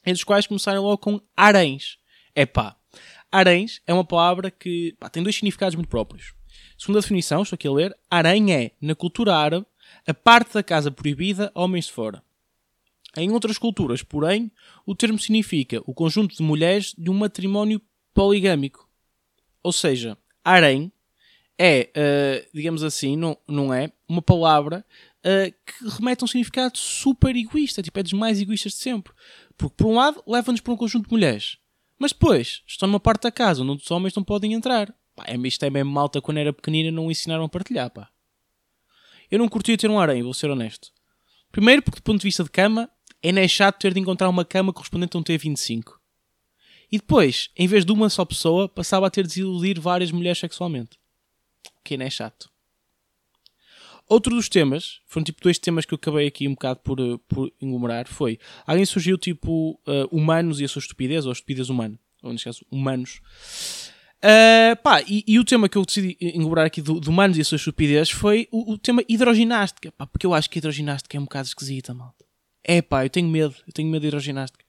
Entre 0.00 0.14
os 0.18 0.24
quais 0.24 0.48
começaram 0.48 0.82
logo 0.82 0.98
com 0.98 1.20
aréns. 1.36 1.96
É 2.34 2.44
pá. 2.44 2.76
Aréns 3.30 3.80
é 3.86 3.94
uma 3.94 4.04
palavra 4.04 4.50
que 4.50 4.96
pá, 4.98 5.08
tem 5.08 5.22
dois 5.22 5.36
significados 5.36 5.76
muito 5.76 5.88
próprios. 5.88 6.34
Segundo 6.76 6.98
a 6.98 7.00
definição, 7.00 7.42
estou 7.42 7.54
aqui 7.54 7.68
a 7.68 7.72
ler, 7.72 7.96
harém 8.10 8.52
é, 8.52 8.72
na 8.80 8.96
cultura 8.96 9.34
árabe, 9.34 9.64
a 10.06 10.12
parte 10.12 10.54
da 10.54 10.62
casa 10.62 10.90
proibida 10.90 11.52
a 11.54 11.62
homens 11.62 11.86
de 11.86 11.92
fora. 11.92 12.22
Em 13.16 13.30
outras 13.30 13.58
culturas, 13.58 14.02
porém, 14.02 14.50
o 14.84 14.94
termo 14.94 15.18
significa 15.18 15.82
o 15.86 15.94
conjunto 15.94 16.36
de 16.36 16.42
mulheres 16.42 16.94
de 16.96 17.10
um 17.10 17.14
matrimónio 17.14 17.80
poligâmico. 18.12 18.88
Ou 19.62 19.72
seja, 19.72 20.16
harém 20.44 20.92
é, 21.58 21.90
uh, 21.96 22.48
digamos 22.54 22.82
assim, 22.82 23.16
não, 23.16 23.36
não 23.48 23.72
é, 23.72 23.90
uma 24.08 24.20
palavra 24.20 24.84
uh, 25.20 25.52
que 25.64 25.88
remete 25.96 26.22
a 26.22 26.24
um 26.24 26.28
significado 26.28 26.76
super 26.76 27.34
egoísta, 27.34 27.82
tipo, 27.82 27.98
é 27.98 28.02
dos 28.02 28.12
mais 28.12 28.40
egoístas 28.40 28.72
de 28.72 28.78
sempre. 28.78 29.12
Porque, 29.56 29.74
por 29.76 29.86
um 29.86 29.94
lado, 29.94 30.22
leva-nos 30.26 30.60
para 30.60 30.72
um 30.72 30.76
conjunto 30.76 31.06
de 31.06 31.12
mulheres, 31.12 31.58
mas 31.98 32.12
depois 32.12 32.62
estão 32.66 32.86
numa 32.86 33.00
parte 33.00 33.22
da 33.22 33.32
casa 33.32 33.62
onde 33.62 33.82
os 33.82 33.90
homens 33.90 34.14
não 34.14 34.22
podem 34.22 34.52
entrar. 34.52 34.94
Pá, 35.14 35.24
é, 35.26 35.36
isto 35.36 35.64
é 35.64 35.70
mesmo 35.70 35.90
malta 35.90 36.20
quando 36.20 36.38
era 36.38 36.52
pequenina 36.52 36.90
não 36.90 37.10
ensinaram 37.10 37.44
a 37.44 37.48
partilhar, 37.48 37.90
pá. 37.90 38.10
Eu 39.30 39.38
não 39.38 39.48
curtia 39.48 39.76
ter 39.76 39.90
um 39.90 39.98
harém, 39.98 40.22
vou 40.22 40.34
ser 40.34 40.50
honesto. 40.50 40.92
Primeiro, 41.50 41.82
porque 41.82 42.00
do 42.00 42.02
ponto 42.02 42.20
de 42.20 42.24
vista 42.26 42.44
de 42.44 42.50
cama, 42.50 42.90
é 43.28 43.32
nem 43.32 43.48
chato 43.48 43.78
ter 43.78 43.94
de 43.94 44.00
encontrar 44.00 44.28
uma 44.28 44.44
cama 44.44 44.72
correspondente 44.72 45.16
a 45.16 45.20
um 45.20 45.22
T25. 45.22 45.94
E 46.90 46.98
depois, 46.98 47.50
em 47.56 47.66
vez 47.66 47.84
de 47.84 47.92
uma 47.92 48.08
só 48.08 48.24
pessoa, 48.24 48.68
passava 48.68 49.06
a 49.06 49.10
ter 49.10 49.22
de 49.22 49.34
desiludir 49.34 49.80
várias 49.80 50.12
mulheres 50.12 50.38
sexualmente 50.38 50.96
que 51.86 51.94
é 51.94 52.10
chato. 52.10 52.50
Outro 54.08 54.34
dos 54.34 54.48
temas, 54.48 55.00
foram 55.06 55.24
tipo 55.24 55.40
dois 55.42 55.58
temas 55.58 55.84
que 55.84 55.94
eu 55.94 55.96
acabei 55.96 56.26
aqui 56.26 56.46
um 56.46 56.52
bocado 56.52 56.80
por, 56.80 57.00
eh, 57.00 57.18
por 57.26 57.52
englomerar, 57.60 58.06
foi, 58.06 58.38
alguém 58.64 58.84
surgiu 58.84 59.18
tipo 59.18 59.80
uh, 59.86 60.06
humanos 60.12 60.60
e 60.60 60.64
a 60.64 60.68
sua 60.68 60.80
estupidez, 60.80 61.26
ou 61.26 61.32
estupidez 61.32 61.68
humana, 61.68 61.98
ou 62.22 62.30
neste 62.30 62.44
caso, 62.44 62.64
humanos. 62.70 63.20
Uh, 64.18 64.76
pá, 64.82 65.02
e, 65.02 65.24
e, 65.26 65.38
o 65.38 65.44
tema 65.44 65.68
que 65.68 65.76
eu 65.76 65.84
decidi 65.84 66.16
englomerar 66.20 66.66
aqui 66.66 66.80
do 66.80 67.10
humanos 67.10 67.36
e 67.36 67.40
a 67.40 67.44
sua 67.44 67.56
estupidez 67.56 68.10
foi 68.10 68.48
o, 68.52 68.72
o, 68.72 68.78
tema 68.78 69.02
hidroginástica, 69.08 69.90
pá, 69.92 70.06
porque 70.06 70.26
eu 70.26 70.32
acho 70.32 70.48
que 70.48 70.58
a 70.58 70.60
hidroginástica 70.60 71.16
é 71.16 71.20
um 71.20 71.24
bocado 71.24 71.48
esquisita, 71.48 71.92
malta. 71.92 72.25
É 72.68 72.82
pá, 72.82 73.04
eu 73.04 73.10
tenho 73.10 73.28
medo, 73.28 73.54
eu 73.64 73.72
tenho 73.72 73.88
medo 73.88 74.02
de 74.02 74.08
hidroginástica. 74.08 74.64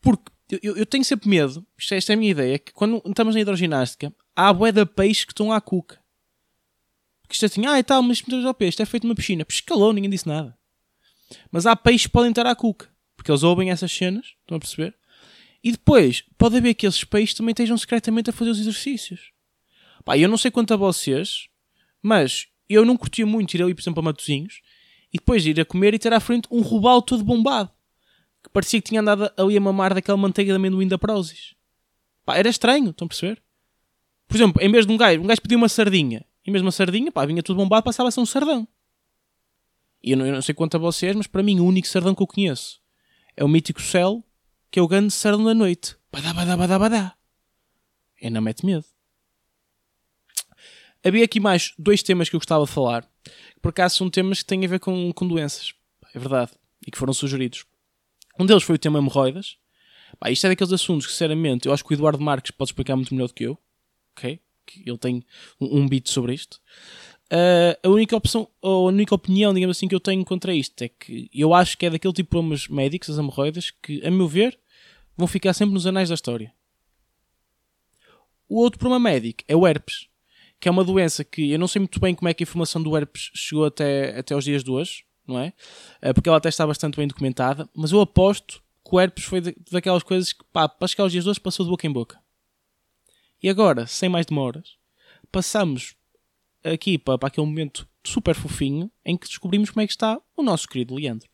Porque 0.00 0.32
eu, 0.62 0.74
eu 0.74 0.86
tenho 0.86 1.04
sempre 1.04 1.28
medo, 1.28 1.66
esta, 1.78 1.94
esta 1.94 2.12
é 2.12 2.14
a 2.14 2.16
minha 2.16 2.30
ideia, 2.30 2.58
que 2.58 2.72
quando 2.72 3.02
estamos 3.06 3.34
na 3.34 3.42
hidroginástica, 3.42 4.14
há 4.34 4.50
bué 4.52 4.72
de 4.72 4.86
peixes 4.86 5.24
que 5.24 5.32
estão 5.32 5.52
à 5.52 5.60
cuca. 5.60 6.02
Porque 7.22 7.34
isto 7.34 7.44
é 7.44 7.46
assim, 7.46 7.66
ah, 7.66 7.78
e 7.78 7.82
tal, 7.82 8.02
mas 8.02 8.22
ao 8.44 8.54
peixe, 8.54 8.70
isto 8.70 8.82
é 8.82 8.86
feito 8.86 9.06
numa 9.06 9.14
piscina. 9.14 9.44
Pescalou, 9.44 9.92
ninguém 9.92 10.10
disse 10.10 10.26
nada. 10.26 10.56
Mas 11.50 11.66
há 11.66 11.76
peixes 11.76 12.06
que 12.06 12.12
podem 12.12 12.30
estar 12.30 12.46
à 12.46 12.54
cuca. 12.54 12.88
Porque 13.16 13.30
eles 13.30 13.42
ouvem 13.42 13.70
essas 13.70 13.92
cenas, 13.92 14.34
estão 14.40 14.56
a 14.56 14.60
perceber? 14.60 14.96
E 15.62 15.72
depois, 15.72 16.24
pode 16.38 16.56
haver 16.56 16.74
que 16.74 16.86
esses 16.86 17.04
peixes 17.04 17.34
também 17.34 17.52
estejam 17.52 17.76
secretamente 17.76 18.30
a 18.30 18.32
fazer 18.32 18.50
os 18.50 18.60
exercícios. 18.60 19.32
Pá, 20.04 20.18
eu 20.18 20.28
não 20.28 20.36
sei 20.36 20.50
quanto 20.50 20.74
a 20.74 20.76
vocês, 20.76 21.48
mas 22.02 22.46
eu 22.68 22.84
não 22.84 22.96
curtia 22.96 23.24
muito 23.26 23.54
ir 23.54 23.62
ali, 23.62 23.74
por 23.74 23.80
exemplo, 23.80 24.00
a 24.00 24.04
Matozinhos 24.04 24.60
e 25.14 25.18
depois 25.18 25.46
ir 25.46 25.60
a 25.60 25.64
comer 25.64 25.94
e 25.94 25.98
ter 25.98 26.12
à 26.12 26.18
frente 26.18 26.48
um 26.50 26.60
robalo 26.60 27.00
todo 27.00 27.22
bombado. 27.22 27.70
Que 28.42 28.50
parecia 28.50 28.82
que 28.82 28.88
tinha 28.88 29.00
andado 29.00 29.32
ali 29.36 29.56
a 29.56 29.60
mamar 29.60 29.94
daquela 29.94 30.18
manteiga 30.18 30.52
de 30.52 30.56
amendoim 30.56 30.88
da 30.88 30.98
Prozis. 30.98 31.54
Pá, 32.24 32.36
era 32.36 32.48
estranho, 32.48 32.90
estão 32.90 33.06
a 33.06 33.08
perceber? 33.08 33.40
Por 34.26 34.36
exemplo, 34.36 34.60
em 34.60 34.72
vez 34.72 34.84
de 34.84 34.92
um 34.92 34.96
gajo, 34.96 35.22
um 35.22 35.26
gajo 35.26 35.40
pediu 35.40 35.56
uma 35.56 35.68
sardinha 35.68 36.26
e 36.44 36.50
mesmo 36.50 36.68
a 36.68 36.72
sardinha, 36.72 37.12
pá, 37.12 37.24
vinha 37.24 37.44
tudo 37.44 37.56
bombado, 37.56 37.84
passava 37.84 38.08
a 38.08 38.12
ser 38.12 38.20
um 38.20 38.26
sardão. 38.26 38.66
E 40.02 40.10
eu 40.10 40.16
não, 40.16 40.26
eu 40.26 40.32
não 40.32 40.42
sei 40.42 40.52
quanto 40.52 40.76
a 40.76 40.80
vocês, 40.80 41.14
mas 41.14 41.28
para 41.28 41.44
mim 41.44 41.60
o 41.60 41.64
único 41.64 41.86
sardão 41.86 42.12
que 42.12 42.22
eu 42.22 42.26
conheço 42.26 42.82
é 43.36 43.44
o 43.44 43.48
mítico 43.48 43.80
céu, 43.80 44.22
que 44.68 44.80
é 44.80 44.82
o 44.82 44.88
grande 44.88 45.12
sardão 45.12 45.44
da 45.44 45.54
noite. 45.54 45.96
Badá, 46.12 46.34
badá, 46.34 46.56
badá, 46.56 46.78
badá. 46.78 47.16
Não 48.20 48.40
mete 48.40 48.66
medo. 48.66 48.84
Havia 51.04 51.24
aqui 51.24 51.38
mais 51.38 51.72
dois 51.78 52.02
temas 52.02 52.28
que 52.28 52.36
eu 52.36 52.40
gostava 52.40 52.64
de 52.64 52.70
falar, 52.70 53.02
que 53.24 53.60
por 53.60 53.68
acaso 53.68 53.96
são 53.96 54.08
temas 54.08 54.38
que 54.38 54.46
têm 54.46 54.64
a 54.64 54.68
ver 54.68 54.80
com, 54.80 55.12
com 55.12 55.28
doenças. 55.28 55.74
É 56.14 56.18
verdade. 56.18 56.52
E 56.86 56.90
que 56.90 56.98
foram 56.98 57.12
sugeridos. 57.12 57.64
Um 58.38 58.46
deles 58.46 58.62
foi 58.62 58.76
o 58.76 58.78
tema 58.78 58.98
hemorroidas. 58.98 59.56
Pá, 60.18 60.30
isto 60.30 60.46
é 60.46 60.48
daqueles 60.48 60.72
assuntos 60.72 61.06
que, 61.06 61.12
sinceramente, 61.12 61.66
eu 61.66 61.74
acho 61.74 61.84
que 61.84 61.92
o 61.92 61.94
Eduardo 61.94 62.22
Marques 62.22 62.50
pode 62.52 62.70
explicar 62.70 62.96
muito 62.96 63.12
melhor 63.14 63.28
do 63.28 63.34
que 63.34 63.44
eu. 63.44 63.58
Ok? 64.16 64.40
ele 64.84 64.98
tem 64.98 65.24
um, 65.60 65.80
um 65.80 65.88
beat 65.88 66.08
sobre 66.08 66.34
isto. 66.34 66.60
Uh, 67.32 67.76
a 67.82 67.88
única 67.88 68.16
opção, 68.16 68.48
ou 68.60 68.88
a 68.88 68.92
única 68.92 69.14
opinião, 69.14 69.52
digamos 69.52 69.76
assim, 69.76 69.88
que 69.88 69.94
eu 69.94 70.00
tenho 70.00 70.24
contra 70.24 70.54
isto 70.54 70.80
é 70.82 70.88
que 70.88 71.28
eu 71.32 71.54
acho 71.54 71.76
que 71.76 71.86
é 71.86 71.90
daquele 71.90 72.12
tipo 72.12 72.28
de 72.28 72.30
problemas 72.30 72.68
médicos, 72.68 73.10
as 73.10 73.18
hemorroidas, 73.18 73.70
que, 73.70 74.04
a 74.06 74.10
meu 74.10 74.28
ver, 74.28 74.58
vão 75.16 75.26
ficar 75.26 75.52
sempre 75.52 75.74
nos 75.74 75.86
anais 75.86 76.08
da 76.08 76.14
história. 76.14 76.52
O 78.48 78.60
outro 78.60 78.78
problema 78.78 79.10
médico 79.10 79.42
é 79.48 79.56
o 79.56 79.66
herpes, 79.66 80.08
que 80.64 80.68
é 80.68 80.70
uma 80.70 80.82
doença 80.82 81.22
que 81.22 81.50
eu 81.52 81.58
não 81.58 81.68
sei 81.68 81.80
muito 81.80 82.00
bem 82.00 82.14
como 82.14 82.26
é 82.26 82.32
que 82.32 82.42
a 82.42 82.46
informação 82.46 82.82
do 82.82 82.96
herpes 82.96 83.30
chegou 83.34 83.66
até, 83.66 84.18
até 84.18 84.34
os 84.34 84.44
dias 84.44 84.64
de 84.64 84.70
hoje, 84.70 85.04
não 85.26 85.38
é? 85.38 85.52
Uh, 86.02 86.14
porque 86.14 86.26
ela 86.26 86.38
até 86.38 86.48
está 86.48 86.66
bastante 86.66 86.96
bem 86.96 87.06
documentada, 87.06 87.68
mas 87.76 87.92
eu 87.92 88.00
aposto 88.00 88.62
que 88.82 88.96
o 88.96 88.98
herpes 88.98 89.24
foi 89.24 89.42
daquelas 89.70 90.02
coisas 90.02 90.32
que, 90.32 90.42
pá, 90.54 90.66
para 90.66 90.88
chegar 90.88 91.04
aos 91.04 91.12
dias 91.12 91.24
de 91.24 91.28
hoje 91.28 91.38
passou 91.38 91.66
de 91.66 91.70
boca 91.70 91.86
em 91.86 91.92
boca. 91.92 92.18
E 93.42 93.50
agora, 93.50 93.86
sem 93.86 94.08
mais 94.08 94.24
demoras, 94.24 94.78
passamos 95.30 95.94
aqui 96.64 96.96
para, 96.96 97.18
para 97.18 97.26
aquele 97.26 97.46
momento 97.46 97.86
super 98.02 98.34
fofinho 98.34 98.90
em 99.04 99.18
que 99.18 99.26
descobrimos 99.28 99.68
como 99.68 99.82
é 99.82 99.86
que 99.86 99.92
está 99.92 100.18
o 100.34 100.42
nosso 100.42 100.66
querido 100.66 100.94
Leandro. 100.94 101.28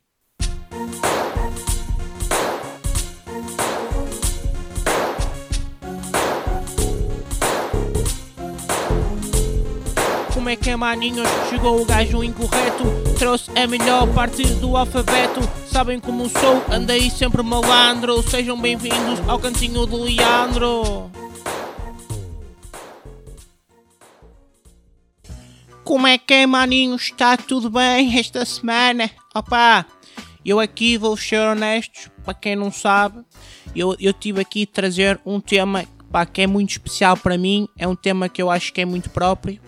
É 10.50 10.56
que 10.56 10.68
é, 10.68 10.74
maninhos? 10.74 11.28
Chegou 11.48 11.80
o 11.80 11.84
gajo 11.84 12.24
incorreto. 12.24 12.82
Trouxe 13.16 13.50
a 13.56 13.68
melhor 13.68 14.12
parte 14.12 14.42
do 14.54 14.76
alfabeto. 14.76 15.40
Sabem 15.64 16.00
como 16.00 16.28
sou, 16.28 16.64
andei 16.68 17.08
sempre 17.08 17.40
malandro. 17.40 18.20
Sejam 18.28 18.60
bem-vindos 18.60 19.20
ao 19.28 19.38
cantinho 19.38 19.86
do 19.86 20.02
Leandro. 20.02 21.08
Como 25.84 26.06
é 26.08 26.18
que 26.18 26.34
é, 26.34 26.46
maninho? 26.46 26.96
Está 26.96 27.36
tudo 27.36 27.70
bem 27.70 28.18
esta 28.18 28.44
semana? 28.44 29.08
Opa, 29.32 29.86
eu 30.44 30.58
aqui 30.58 30.98
vou 30.98 31.16
ser 31.16 31.38
honesto, 31.38 32.10
para 32.24 32.34
quem 32.34 32.56
não 32.56 32.72
sabe, 32.72 33.24
eu, 33.74 33.94
eu 34.00 34.12
tive 34.12 34.40
aqui 34.40 34.66
trazer 34.66 35.20
um 35.24 35.40
tema 35.40 35.84
pá, 36.10 36.26
que 36.26 36.42
é 36.42 36.46
muito 36.46 36.70
especial 36.70 37.16
para 37.16 37.38
mim, 37.38 37.68
é 37.78 37.86
um 37.86 37.94
tema 37.94 38.28
que 38.28 38.42
eu 38.42 38.50
acho 38.50 38.72
que 38.72 38.80
é 38.80 38.84
muito 38.84 39.10
próprio, 39.10 39.60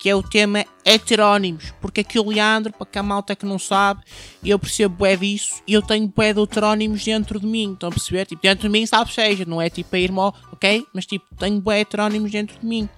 que 0.00 0.08
é 0.08 0.16
o 0.16 0.22
tema 0.22 0.64
heterónimos, 0.82 1.74
porque 1.78 2.00
aqui 2.00 2.18
o 2.18 2.30
Leandro, 2.30 2.72
para 2.72 2.86
que 2.86 2.98
a 2.98 3.02
malta 3.02 3.36
que 3.36 3.44
não 3.44 3.58
sabe, 3.58 4.00
eu 4.42 4.58
percebo 4.58 4.96
bué 4.96 5.14
disso 5.14 5.62
e 5.66 5.74
eu 5.74 5.82
tenho 5.82 6.08
bué 6.08 6.32
de 6.32 6.40
heterónimos 6.40 7.04
dentro 7.04 7.38
de 7.38 7.46
mim, 7.46 7.74
estão 7.74 7.90
a 7.90 7.92
perceber? 7.92 8.24
Tipo, 8.24 8.40
dentro 8.40 8.62
de 8.62 8.70
mim, 8.70 8.86
sabe, 8.86 9.12
seja, 9.12 9.44
não 9.44 9.60
é 9.60 9.68
tipo 9.68 9.94
a 9.94 9.98
irmão, 9.98 10.32
ok? 10.50 10.86
Mas 10.94 11.04
tipo, 11.04 11.26
tenho 11.36 11.60
bué 11.60 11.80
heterónimos 11.80 12.30
dentro 12.30 12.58
de 12.58 12.64
mim. 12.64 12.88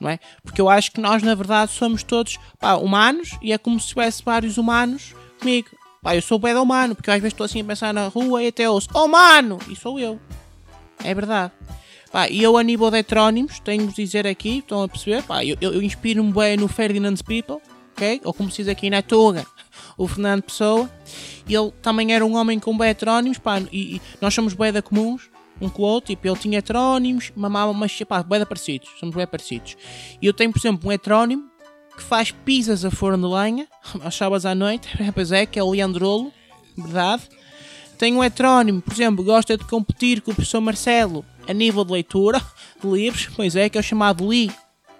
Não 0.00 0.10
é? 0.10 0.18
Porque 0.42 0.60
eu 0.60 0.68
acho 0.68 0.90
que 0.90 1.00
nós, 1.00 1.22
na 1.22 1.36
verdade, 1.36 1.70
somos 1.70 2.02
todos 2.02 2.36
pá, 2.58 2.74
humanos 2.74 3.38
e 3.40 3.52
é 3.52 3.58
como 3.58 3.78
se 3.78 3.88
tivesse 3.88 4.20
vários 4.24 4.58
humanos 4.58 5.14
comigo. 5.38 5.68
Pá, 6.02 6.16
eu 6.16 6.22
sou 6.22 6.36
bué 6.36 6.52
de 6.52 6.58
humano, 6.58 6.96
porque 6.96 7.12
às 7.12 7.20
vezes 7.20 7.32
estou 7.32 7.44
assim 7.44 7.60
a 7.60 7.64
pensar 7.64 7.94
na 7.94 8.08
rua 8.08 8.42
e 8.42 8.48
até 8.48 8.68
ouço, 8.68 8.88
oh 8.92 9.06
mano! 9.06 9.60
E 9.68 9.76
sou 9.76 10.00
eu. 10.00 10.18
É 11.04 11.14
verdade. 11.14 11.52
Pá, 12.14 12.28
e 12.28 12.44
eu, 12.44 12.56
a 12.56 12.62
nível 12.62 12.92
de 12.92 12.98
heterónimos, 12.98 13.58
tenho 13.58 13.88
de 13.88 13.92
dizer 13.92 14.24
aqui, 14.24 14.58
estão 14.58 14.84
a 14.84 14.88
perceber? 14.88 15.24
Pá, 15.24 15.44
eu, 15.44 15.56
eu, 15.60 15.82
inspiro-me 15.82 16.32
bem 16.32 16.56
no 16.56 16.68
Ferdinand 16.68 17.16
People, 17.16 17.56
ok? 17.90 18.20
Ou 18.22 18.32
como 18.32 18.48
se 18.52 18.58
diz 18.58 18.68
aqui 18.68 18.88
na 18.88 19.02
Tuga, 19.02 19.44
o 19.98 20.06
Fernando 20.06 20.42
Pessoa. 20.42 20.88
Ele 21.48 21.72
também 21.82 22.14
era 22.14 22.24
um 22.24 22.36
homem 22.36 22.60
com 22.60 22.78
bem 22.78 22.90
heterónimos, 22.90 23.38
pá, 23.38 23.58
e, 23.72 23.96
e 23.96 24.02
nós 24.20 24.32
somos 24.32 24.54
bem 24.54 24.72
da 24.72 24.80
comuns, 24.80 25.28
um 25.60 25.68
com 25.68 25.82
o 25.82 25.86
outro, 25.86 26.14
tipo, 26.14 26.28
ele 26.28 26.36
tinha 26.36 26.60
heterónimos, 26.60 27.32
mamava, 27.34 27.72
mas 27.72 28.00
pá, 28.04 28.22
bem 28.22 28.46
parecidos, 28.46 28.90
somos 29.00 29.16
bem 29.16 29.26
parecidos. 29.26 29.76
E 30.22 30.24
eu 30.24 30.32
tenho, 30.32 30.52
por 30.52 30.60
exemplo, 30.60 30.88
um 30.88 30.92
heterónimo 30.92 31.50
que 31.96 32.02
faz 32.04 32.30
pizzas 32.30 32.84
a 32.84 32.92
forno 32.92 33.26
de 33.28 33.34
lenha, 33.34 33.66
às 34.04 34.14
sábados 34.14 34.46
à 34.46 34.54
noite, 34.54 34.88
pois 35.12 35.32
é, 35.32 35.46
que 35.46 35.58
é 35.58 35.64
o 35.64 35.70
Leandrolo, 35.72 36.32
verdade. 36.78 37.24
Tem 38.04 38.14
um 38.14 38.22
heterónimo, 38.22 38.82
por 38.82 38.92
exemplo, 38.92 39.24
gosta 39.24 39.56
de 39.56 39.64
competir 39.64 40.20
com 40.20 40.30
o 40.30 40.34
professor 40.34 40.60
Marcelo 40.60 41.24
a 41.48 41.54
nível 41.54 41.82
de 41.86 41.92
leitura 41.92 42.38
de 42.78 42.86
livros, 42.86 43.30
pois 43.34 43.56
é, 43.56 43.70
que 43.70 43.78
é 43.78 43.80
o 43.80 43.82
chamado 43.82 44.28
Lee 44.28 44.50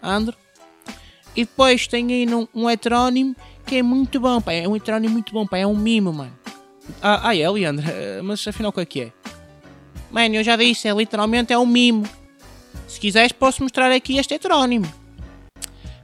Andro. 0.02 0.34
E 1.36 1.44
depois 1.44 1.86
tem 1.86 2.10
aí 2.10 2.34
um, 2.34 2.48
um 2.54 2.70
heterónimo 2.70 3.36
que 3.66 3.76
é 3.76 3.82
muito 3.82 4.18
bom, 4.18 4.40
pá, 4.40 4.54
é 4.54 4.66
um 4.66 4.74
heterónimo 4.74 5.12
muito 5.12 5.34
bom, 5.34 5.46
pá, 5.46 5.58
é 5.58 5.66
um 5.66 5.76
mimo, 5.76 6.14
mano. 6.14 6.32
Ah, 7.02 7.28
ah 7.28 7.36
é, 7.36 7.50
Leandro, 7.50 7.84
eh, 7.86 8.22
mas 8.22 8.48
afinal 8.48 8.70
o 8.70 8.72
que 8.72 8.80
é 8.80 8.86
que 8.86 9.00
é? 9.02 9.12
Mano, 10.10 10.36
eu 10.36 10.42
já 10.42 10.56
disse, 10.56 10.88
é 10.88 10.94
literalmente 10.94 11.52
é 11.52 11.58
um 11.58 11.66
mimo. 11.66 12.08
Se 12.88 12.98
quiseres 12.98 13.32
posso 13.32 13.62
mostrar 13.62 13.92
aqui 13.92 14.16
este 14.16 14.32
heterónimo. 14.32 14.90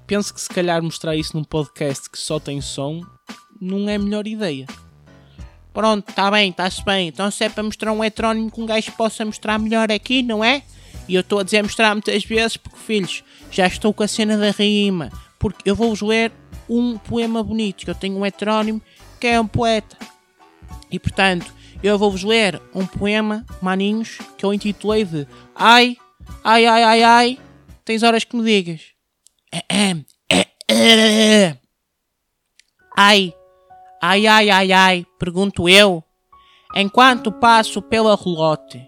Penso 0.06 0.34
que 0.34 0.40
se 0.42 0.50
calhar 0.50 0.82
mostrar 0.82 1.16
isso 1.16 1.34
num 1.34 1.44
podcast 1.44 2.10
que 2.10 2.18
só 2.18 2.38
tem 2.38 2.60
som 2.60 3.00
não 3.58 3.88
é 3.88 3.94
a 3.94 3.98
melhor 3.98 4.26
ideia. 4.26 4.66
Pronto, 5.72 6.08
está 6.08 6.30
bem, 6.30 6.50
está-se 6.50 6.84
bem. 6.84 7.08
Então 7.08 7.30
se 7.30 7.44
é 7.44 7.48
para 7.48 7.62
mostrar 7.62 7.92
um 7.92 8.02
heterónimo 8.02 8.50
que 8.50 8.60
um 8.60 8.66
gajo 8.66 8.92
possa 8.92 9.24
mostrar 9.24 9.58
melhor 9.58 9.90
aqui, 9.90 10.22
não 10.22 10.42
é? 10.42 10.62
E 11.08 11.14
eu 11.14 11.20
estou 11.20 11.38
a 11.38 11.42
dizer 11.42 11.62
mostrar 11.62 11.94
muitas 11.94 12.24
vezes 12.24 12.56
porque, 12.56 12.78
filhos, 12.78 13.24
já 13.50 13.66
estou 13.66 13.92
com 13.92 14.02
a 14.02 14.08
cena 14.08 14.36
da 14.36 14.50
rima. 14.50 15.10
Porque 15.38 15.68
eu 15.68 15.74
vou-vos 15.74 16.02
ler 16.02 16.32
um 16.68 16.98
poema 16.98 17.42
bonito, 17.42 17.84
que 17.84 17.90
eu 17.90 17.94
tenho 17.94 18.16
um 18.16 18.26
heterónimo 18.26 18.80
que 19.18 19.26
é 19.26 19.40
um 19.40 19.46
poeta. 19.46 19.96
E 20.90 20.98
portanto, 20.98 21.52
eu 21.82 21.98
vou-vos 21.98 22.22
ler 22.22 22.60
um 22.74 22.86
poema, 22.86 23.44
maninhos, 23.60 24.18
que 24.36 24.44
eu 24.44 24.52
intitulei 24.52 25.04
de 25.04 25.26
Ai, 25.54 25.96
ai, 26.44 26.66
ai, 26.66 26.82
ai, 26.82 27.02
ai, 27.02 27.38
tens 27.84 28.02
horas 28.02 28.24
que 28.24 28.36
me 28.36 28.44
digas. 28.44 28.80
Ai, 32.96 33.34
Ai, 34.02 34.26
ai, 34.26 34.48
ai, 34.48 34.72
ai, 34.72 35.06
pergunto 35.18 35.68
eu, 35.68 36.02
enquanto 36.74 37.30
passo 37.30 37.82
pela 37.82 38.16
relote. 38.16 38.80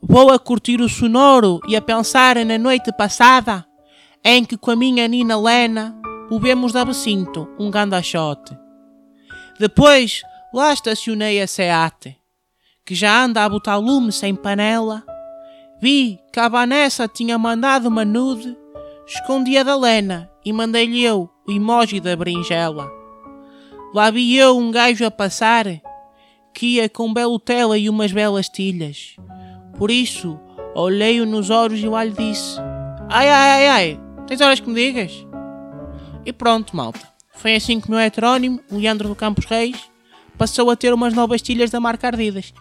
Vou 0.00 0.30
a 0.30 0.38
curtir 0.38 0.80
o 0.80 0.88
sonoro 0.88 1.60
e 1.68 1.76
a 1.76 1.82
pensar 1.82 2.36
na 2.44 2.56
noite 2.56 2.90
passada, 2.96 3.66
em 4.24 4.42
que 4.42 4.56
com 4.56 4.70
a 4.70 4.76
minha 4.76 5.06
Nina 5.06 5.38
Lena 5.38 5.94
bebemos 6.30 6.72
da 6.72 6.86
Becinto 6.86 7.46
um 7.58 7.70
gandachote. 7.70 8.56
Depois 9.60 10.22
lá 10.54 10.72
estacionei 10.72 11.42
a 11.42 11.46
Seate, 11.46 12.16
que 12.82 12.94
já 12.94 13.24
anda 13.24 13.44
a 13.44 13.48
botar 13.48 13.76
lume 13.76 14.10
sem 14.10 14.34
panela. 14.34 15.04
Vi 15.82 16.18
que 16.32 16.40
a 16.40 16.48
Vanessa 16.48 17.06
tinha 17.06 17.36
mandado 17.36 17.88
uma 17.88 18.06
nude, 18.06 18.56
escondi 19.06 19.58
a 19.58 19.62
da 19.62 19.76
Lena 19.76 20.30
e 20.42 20.50
mandei-lhe 20.50 21.02
eu 21.02 21.28
o 21.46 21.52
emoji 21.52 22.00
da 22.00 22.16
berinjela. 22.16 22.90
Lá 23.94 24.10
vi 24.10 24.36
eu 24.36 24.58
um 24.58 24.72
gajo 24.72 25.06
a 25.06 25.10
passar 25.10 25.66
que 26.52 26.66
ia 26.66 26.88
com 26.88 27.14
belo 27.14 27.38
tela 27.38 27.78
e 27.78 27.88
umas 27.88 28.10
belas 28.10 28.48
tilhas. 28.48 29.14
Por 29.78 29.88
isso, 29.88 30.36
olhei-o 30.74 31.24
nos 31.24 31.48
olhos 31.48 31.78
e 31.78 31.86
lá 31.86 32.02
lhe 32.02 32.10
disse: 32.10 32.58
Ai, 33.08 33.28
ai, 33.28 33.50
ai, 33.50 33.68
ai, 33.68 34.00
tens 34.26 34.40
horas 34.40 34.58
que 34.58 34.68
me 34.68 34.74
digas? 34.74 35.12
E 36.26 36.32
pronto, 36.32 36.74
malta. 36.74 37.08
Foi 37.36 37.54
assim 37.54 37.80
que 37.80 37.86
o 37.86 37.92
meu 37.92 38.00
heterónimo, 38.00 38.60
Leandro 38.68 39.08
do 39.08 39.14
Campos 39.14 39.44
Reis, 39.44 39.88
passou 40.36 40.68
a 40.72 40.76
ter 40.76 40.92
umas 40.92 41.14
novas 41.14 41.40
tilhas 41.40 41.70
da 41.70 41.78
marca 41.78 42.08
Ardidas. 42.08 42.52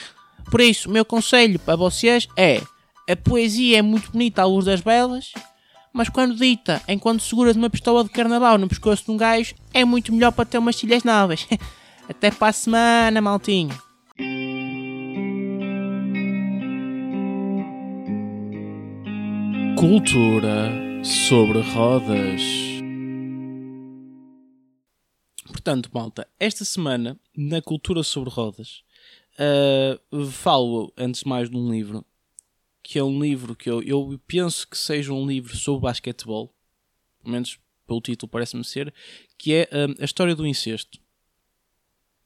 Por 0.50 0.62
isso, 0.62 0.88
o 0.88 0.92
meu 0.92 1.04
conselho 1.04 1.58
para 1.58 1.76
vocês 1.76 2.26
é: 2.34 2.62
a 3.06 3.14
poesia 3.14 3.80
é 3.80 3.82
muito 3.82 4.10
bonita 4.10 4.40
à 4.40 4.46
luz 4.46 4.64
das 4.64 4.80
velas, 4.80 5.34
mas 5.98 6.08
quando 6.08 6.36
dita 6.36 6.80
enquanto 6.86 7.24
seguras 7.24 7.56
uma 7.56 7.68
pistola 7.68 8.04
de 8.04 8.10
carnaval 8.10 8.56
no 8.56 8.68
pescoço 8.68 9.04
de 9.04 9.10
um 9.10 9.16
gajo, 9.16 9.52
é 9.74 9.84
muito 9.84 10.12
melhor 10.12 10.30
para 10.30 10.44
ter 10.44 10.56
umas 10.56 10.76
tilhas 10.76 11.02
novas. 11.02 11.44
Até 12.08 12.30
para 12.30 12.50
a 12.50 12.52
semana, 12.52 13.20
maltinho. 13.20 13.76
Cultura 19.76 20.70
sobre 21.02 21.62
rodas. 21.62 22.42
Portanto, 25.48 25.90
malta, 25.92 26.28
esta 26.38 26.64
semana, 26.64 27.18
na 27.36 27.60
Cultura 27.60 28.04
sobre 28.04 28.30
Rodas, 28.30 28.84
uh, 30.12 30.26
falo, 30.26 30.92
antes 30.96 31.22
de 31.22 31.28
mais, 31.28 31.50
de 31.50 31.56
um 31.56 31.72
livro 31.72 32.04
que 32.82 32.98
é 32.98 33.04
um 33.04 33.20
livro 33.20 33.54
que 33.54 33.68
eu, 33.68 33.82
eu 33.82 34.20
penso 34.26 34.66
que 34.68 34.76
seja 34.76 35.12
um 35.12 35.26
livro 35.26 35.56
sobre 35.56 35.82
basquetebol, 35.82 36.54
pelo 37.20 37.32
menos 37.32 37.58
pelo 37.86 38.00
título 38.00 38.30
parece-me 38.30 38.64
ser, 38.64 38.92
que 39.36 39.54
é 39.54 39.68
um, 39.72 40.02
a 40.02 40.04
história 40.04 40.34
do 40.34 40.46
incesto. 40.46 40.98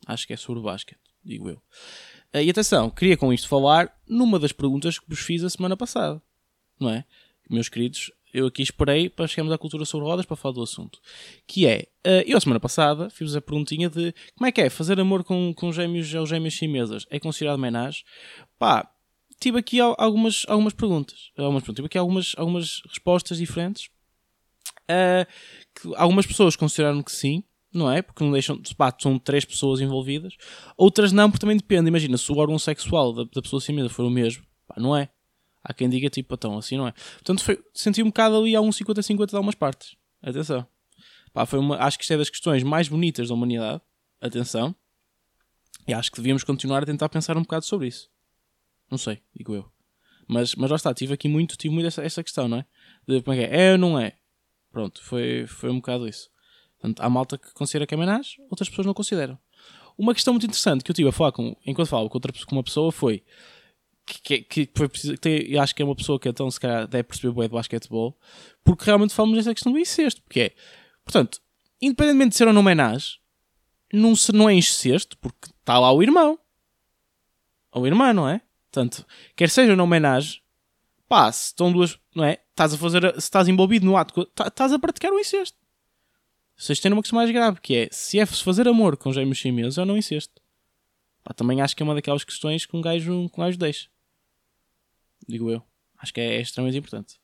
Acho 0.06 0.26
que 0.26 0.32
é 0.32 0.36
sobre 0.36 0.62
basquete, 0.62 0.98
digo 1.24 1.48
eu. 1.48 1.62
Uh, 2.34 2.40
e 2.42 2.50
atenção, 2.50 2.90
queria 2.90 3.16
com 3.16 3.32
isto 3.32 3.46
falar 3.48 3.96
numa 4.06 4.38
das 4.38 4.52
perguntas 4.52 4.98
que 4.98 5.08
vos 5.08 5.20
fiz 5.20 5.44
a 5.44 5.50
semana 5.50 5.76
passada, 5.76 6.20
não 6.78 6.90
é? 6.90 7.04
Meus 7.48 7.68
queridos, 7.68 8.10
eu 8.32 8.46
aqui 8.46 8.62
esperei 8.62 9.08
para 9.08 9.28
chegarmos 9.28 9.52
à 9.52 9.58
cultura 9.58 9.84
sobre 9.84 10.06
rodas 10.06 10.24
para 10.24 10.36
falar 10.36 10.54
do 10.54 10.62
assunto. 10.62 11.00
Que 11.46 11.66
é, 11.66 11.88
uh, 12.06 12.24
eu 12.26 12.36
a 12.36 12.40
semana 12.40 12.58
passada 12.58 13.10
fiz 13.10 13.36
a 13.36 13.40
perguntinha 13.40 13.88
de 13.88 14.12
como 14.34 14.48
é 14.48 14.52
que 14.52 14.60
é 14.60 14.70
fazer 14.70 14.98
amor 14.98 15.22
com, 15.22 15.52
com 15.54 15.70
gêmeos 15.72 16.12
ou 16.14 16.26
gêmeas 16.26 16.54
chinesas? 16.54 17.06
É 17.10 17.20
considerado 17.20 17.58
menage? 17.58 18.04
Pá, 18.58 18.90
tive 19.42 19.58
aqui 19.58 19.80
algumas, 19.80 20.44
algumas 20.48 20.72
perguntas. 20.72 21.30
Algumas, 21.36 21.64
tive 21.64 21.86
aqui 21.86 21.98
algumas, 21.98 22.34
algumas 22.36 22.82
respostas 22.88 23.38
diferentes. 23.38 23.90
Uh, 24.84 25.26
que 25.74 25.94
algumas 25.96 26.26
pessoas 26.26 26.54
consideraram 26.54 27.02
que 27.02 27.12
sim, 27.12 27.42
não 27.72 27.90
é? 27.90 28.02
Porque 28.02 28.22
não 28.22 28.30
deixam, 28.30 28.60
pá, 28.76 28.94
são 28.98 29.18
três 29.18 29.44
pessoas 29.44 29.80
envolvidas. 29.80 30.36
Outras 30.76 31.12
não, 31.12 31.30
porque 31.30 31.40
também 31.40 31.56
depende. 31.56 31.88
Imagina, 31.88 32.16
se 32.16 32.30
o 32.30 32.36
órgão 32.36 32.58
sexual 32.58 33.12
da, 33.12 33.24
da 33.24 33.42
pessoa 33.42 33.60
medo 33.70 33.90
for 33.90 34.04
o 34.04 34.10
mesmo, 34.10 34.44
pá, 34.66 34.76
não 34.78 34.96
é? 34.96 35.08
Há 35.64 35.72
quem 35.72 35.88
diga 35.88 36.08
tipo, 36.08 36.34
então, 36.34 36.58
assim 36.58 36.76
não 36.76 36.88
é. 36.88 36.92
Portanto, 36.92 37.42
foi, 37.42 37.62
senti 37.72 38.02
um 38.02 38.06
bocado 38.06 38.36
ali 38.36 38.54
a 38.54 38.60
um 38.60 38.70
50-50 38.70 39.26
de 39.28 39.36
algumas 39.36 39.54
partes. 39.54 39.96
Atenção. 40.22 40.66
Pá, 41.32 41.46
foi 41.46 41.58
uma, 41.58 41.76
acho 41.78 41.98
que 41.98 42.04
isto 42.04 42.12
é 42.12 42.16
das 42.16 42.30
questões 42.30 42.62
mais 42.62 42.88
bonitas 42.88 43.28
da 43.28 43.34
humanidade. 43.34 43.80
Atenção. 44.20 44.74
E 45.86 45.94
acho 45.94 46.10
que 46.10 46.18
devíamos 46.18 46.44
continuar 46.44 46.82
a 46.82 46.86
tentar 46.86 47.08
pensar 47.08 47.36
um 47.36 47.42
bocado 47.42 47.64
sobre 47.64 47.88
isso. 47.88 48.11
Não 48.92 48.98
sei, 48.98 49.22
digo 49.34 49.54
eu. 49.54 49.64
Mas, 50.28 50.54
mas 50.54 50.68
lá 50.68 50.76
está, 50.76 50.92
tive 50.92 51.14
aqui 51.14 51.26
muito, 51.26 51.56
tive 51.56 51.72
muito 51.72 51.86
essa, 51.86 52.02
essa 52.02 52.22
questão, 52.22 52.46
não 52.46 52.58
é? 52.58 52.66
De 53.08 53.22
como 53.22 53.34
é 53.34 53.38
que 53.38 53.54
é? 53.54 53.68
É 53.68 53.72
ou 53.72 53.78
não 53.78 53.98
é? 53.98 54.12
Pronto, 54.70 55.02
foi, 55.02 55.46
foi 55.46 55.70
um 55.70 55.76
bocado 55.76 56.06
isso. 56.06 56.28
Portanto, 56.78 57.00
há 57.00 57.08
malta 57.08 57.38
que 57.38 57.54
considera 57.54 57.86
que 57.86 57.94
é 57.94 57.96
menage, 57.96 58.36
outras 58.50 58.68
pessoas 58.68 58.86
não 58.86 58.92
consideram. 58.92 59.38
Uma 59.96 60.12
questão 60.12 60.34
muito 60.34 60.44
interessante 60.44 60.84
que 60.84 60.90
eu 60.90 60.94
tive 60.94 61.08
a 61.08 61.12
falar 61.12 61.32
com, 61.32 61.56
enquanto 61.64 61.88
falava 61.88 62.10
com, 62.10 62.18
outra, 62.18 62.34
com 62.44 62.54
uma 62.54 62.62
pessoa 62.62 62.92
foi 62.92 63.24
que, 64.04 64.42
que, 64.42 64.66
que 64.66 64.70
foi 64.76 64.90
preciso, 64.90 65.16
que 65.16 65.56
acho 65.56 65.74
que 65.74 65.80
é 65.80 65.86
uma 65.86 65.96
pessoa 65.96 66.20
que 66.20 66.28
então 66.28 66.50
se 66.50 66.60
calhar 66.60 66.86
deve 66.86 67.04
perceber 67.04 67.32
bem 67.32 67.48
de 67.48 67.54
basquetebol, 67.54 68.14
porque 68.62 68.84
realmente 68.84 69.14
falamos 69.14 69.38
dessa 69.38 69.54
questão 69.54 69.72
do 69.72 69.78
incesto, 69.78 70.20
porque 70.20 70.40
é, 70.40 70.54
portanto, 71.02 71.40
independentemente 71.80 72.32
de 72.32 72.36
ser 72.36 72.46
ou 72.46 72.52
não 72.52 72.62
menage, 72.62 73.20
não, 73.90 74.14
se, 74.14 74.32
não 74.32 74.50
é 74.50 74.52
incesto, 74.52 75.16
porque 75.16 75.48
está 75.60 75.78
lá 75.78 75.90
o 75.90 76.02
irmão. 76.02 76.38
Ou 77.72 77.86
irmã, 77.86 78.12
não 78.12 78.28
é? 78.28 78.42
Portanto, 78.72 79.06
quer 79.36 79.50
seja 79.50 79.74
uma 79.74 79.84
homenagem, 79.84 80.40
pá, 81.06 81.30
se 81.30 81.48
estão 81.48 81.70
duas, 81.70 81.98
não 82.16 82.24
é? 82.24 82.42
Estás 82.50 82.72
a 82.72 82.78
fazer, 82.78 83.12
se 83.12 83.18
estás 83.18 83.46
envolvido 83.46 83.84
no 83.84 83.98
ato, 83.98 84.24
tá, 84.26 84.46
estás 84.46 84.72
a 84.72 84.78
praticar 84.78 85.12
o 85.12 85.20
incesto. 85.20 85.58
Vocês 86.56 86.80
têm 86.80 86.90
uma 86.90 87.02
questão 87.02 87.18
mais 87.18 87.30
grave, 87.30 87.60
que 87.60 87.76
é, 87.76 87.88
se 87.92 88.18
é 88.18 88.24
fazer 88.24 88.66
amor 88.66 88.96
com 88.96 89.12
gêmeos 89.12 89.36
chineses 89.36 89.76
ou 89.76 89.84
não 89.84 89.98
incesto. 89.98 90.40
Pá, 91.22 91.34
também 91.34 91.60
acho 91.60 91.76
que 91.76 91.82
é 91.82 91.84
uma 91.84 91.94
daquelas 91.94 92.24
questões 92.24 92.64
que 92.64 92.74
um 92.74 92.80
gajo, 92.80 93.12
um 93.12 93.28
gajo 93.28 93.58
deixa. 93.58 93.90
Digo 95.28 95.50
eu. 95.50 95.62
Acho 95.98 96.14
que 96.14 96.20
é, 96.20 96.36
é 96.36 96.40
extremamente 96.40 96.78
importante. 96.78 97.20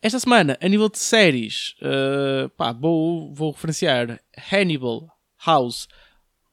Esta 0.00 0.18
semana, 0.18 0.56
a 0.62 0.68
nível 0.68 0.88
de 0.88 0.98
séries, 0.98 1.74
uh, 1.82 2.48
pá, 2.50 2.72
vou, 2.72 3.34
vou 3.34 3.50
referenciar 3.50 4.22
Hannibal, 4.50 5.06
House, 5.44 5.86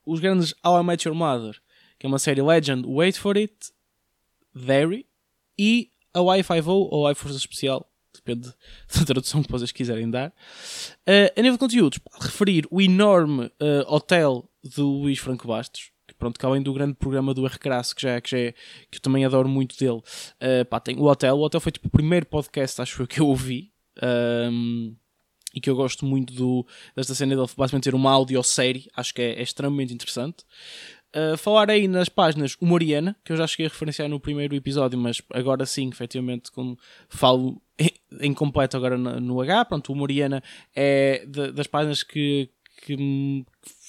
os 0.05 0.19
grandes 0.19 0.53
How 0.63 0.81
I 0.81 0.83
Met 0.83 1.07
Your 1.07 1.15
Mother, 1.15 1.61
que 2.05 2.07
é 2.07 2.07
uma 2.07 2.19
série 2.19 2.41
Legend, 2.41 2.85
Wait 2.87 3.17
For 3.17 3.35
It, 3.35 3.71
Very, 4.53 5.07
e 5.57 5.89
a 6.13 6.21
Wi-Fi 6.21 6.61
ou 6.67 7.07
a 7.07 7.15
Força 7.15 7.37
Especial, 7.37 7.89
depende 8.13 8.53
da 8.95 9.05
tradução 9.05 9.41
que 9.41 9.51
vocês 9.51 9.71
quiserem 9.71 10.09
dar. 10.09 10.29
Uh, 11.07 11.33
a 11.35 11.41
nível 11.41 11.53
de 11.53 11.59
conteúdos, 11.59 11.99
referir 12.21 12.67
o 12.69 12.79
enorme 12.79 13.45
uh, 13.45 13.51
hotel 13.87 14.47
do 14.63 14.87
Luís 14.87 15.17
Franco 15.17 15.47
Bastos, 15.47 15.89
que 16.07 16.13
pronto, 16.13 16.39
que 16.39 16.45
além 16.45 16.61
do 16.61 16.73
grande 16.73 16.93
programa 16.93 17.33
do 17.33 17.43
R. 17.43 17.57
Que, 17.57 17.67
já, 18.01 18.11
é, 18.11 18.21
que, 18.21 18.29
já 18.29 18.37
é, 18.37 18.51
que 18.91 18.97
eu 18.97 19.01
também 19.01 19.25
adoro 19.25 19.49
muito 19.49 19.75
dele, 19.75 19.97
uh, 19.97 20.65
pá, 20.69 20.79
tem 20.79 20.97
o 20.97 21.05
hotel. 21.05 21.35
O 21.35 21.41
hotel 21.41 21.59
foi 21.59 21.71
tipo 21.71 21.87
o 21.87 21.91
primeiro 21.91 22.27
podcast, 22.27 22.81
acho 22.83 23.01
eu, 23.01 23.07
que 23.07 23.19
eu 23.19 23.27
ouvi. 23.27 23.71
Um, 24.03 24.95
e 25.55 25.61
que 25.61 25.69
eu 25.69 25.75
gosto 25.75 26.05
muito 26.05 26.33
do, 26.33 26.67
desta 26.95 27.15
cena 27.15 27.33
dele 27.33 27.47
basicamente 27.57 27.85
ter 27.85 27.95
uma 27.95 28.11
audiosérie, 28.11 28.89
acho 28.93 29.13
que 29.13 29.21
é, 29.21 29.39
é 29.39 29.41
extremamente 29.41 29.93
interessante. 29.93 30.43
Uh, 31.15 31.37
falar 31.37 31.69
aí 31.69 31.87
nas 31.87 32.09
páginas 32.09 32.57
Humoriana, 32.59 33.15
que 33.23 33.31
eu 33.31 33.37
já 33.37 33.47
cheguei 33.47 33.67
a 33.67 33.69
referenciar 33.69 34.09
no 34.09 34.19
primeiro 34.19 34.53
episódio, 34.53 34.99
mas 34.99 35.21
agora 35.33 35.65
sim, 35.65 35.87
efetivamente, 35.87 36.51
como 36.51 36.77
falo 37.07 37.61
em 38.19 38.33
completo 38.33 38.75
agora 38.75 38.97
no, 38.97 39.41
H, 39.41 39.65
pronto, 39.65 39.93
Humoriana 39.93 40.43
é 40.75 41.25
de, 41.25 41.51
das 41.51 41.67
páginas 41.67 42.03
que, 42.03 42.49
que 42.81 43.45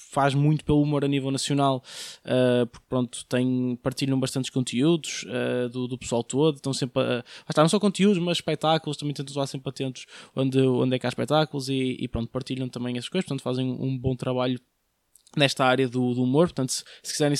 faz 0.09 0.33
muito 0.33 0.63
pelo 0.63 0.81
humor 0.81 1.03
a 1.03 1.07
nível 1.07 1.29
nacional, 1.29 1.83
uh, 2.23 2.65
porque 2.67 2.85
pronto, 2.87 3.25
tem, 3.25 3.77
partilham 3.83 4.19
bastantes 4.19 4.49
conteúdos 4.49 5.25
uh, 5.25 5.69
do, 5.69 5.87
do 5.87 5.97
pessoal 5.97 6.23
todo, 6.23 6.55
estão 6.55 6.73
sempre 6.73 7.03
a, 7.03 7.23
não 7.57 7.69
só 7.69 7.79
conteúdos, 7.79 8.17
mas 8.19 8.37
espetáculos, 8.37 8.97
também 8.97 9.13
tentam 9.13 9.31
estar 9.31 9.47
sempre 9.47 9.69
atentos 9.69 10.05
onde, 10.35 10.59
onde 10.59 10.95
é 10.95 10.99
que 10.99 11.05
há 11.05 11.09
espetáculos 11.09 11.69
e, 11.69 11.97
e 11.99 12.07
pronto, 12.07 12.29
partilham 12.31 12.69
também 12.69 12.97
essas 12.97 13.09
coisas, 13.09 13.27
portanto 13.27 13.43
fazem 13.43 13.69
um 13.69 13.97
bom 13.97 14.15
trabalho 14.15 14.59
nesta 15.35 15.65
área 15.65 15.87
do, 15.87 16.13
do, 16.13 16.23
humor. 16.23 16.47
Portanto, 16.47 16.71
se, 16.71 16.83
se 17.03 17.11
quiserem 17.13 17.35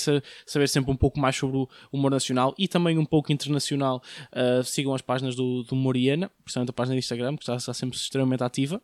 saber 0.46 0.68
sempre 0.68 0.90
um 0.90 0.96
pouco 0.96 1.18
mais 1.18 1.36
sobre 1.36 1.56
o 1.56 1.68
humor 1.92 2.10
nacional 2.10 2.54
e 2.58 2.68
também 2.68 2.98
um 2.98 3.04
pouco 3.04 3.32
internacional, 3.32 4.02
uh, 4.32 4.62
sigam 4.64 4.94
as 4.94 5.02
páginas 5.02 5.34
do, 5.34 5.62
do 5.62 5.74
Moriana, 5.74 6.30
principalmente 6.42 6.70
a 6.70 6.72
página 6.72 6.94
do 6.94 6.98
Instagram, 6.98 7.36
que 7.36 7.42
está, 7.42 7.56
está 7.56 7.74
sempre 7.74 7.96
extremamente 7.96 8.42
ativa. 8.42 8.82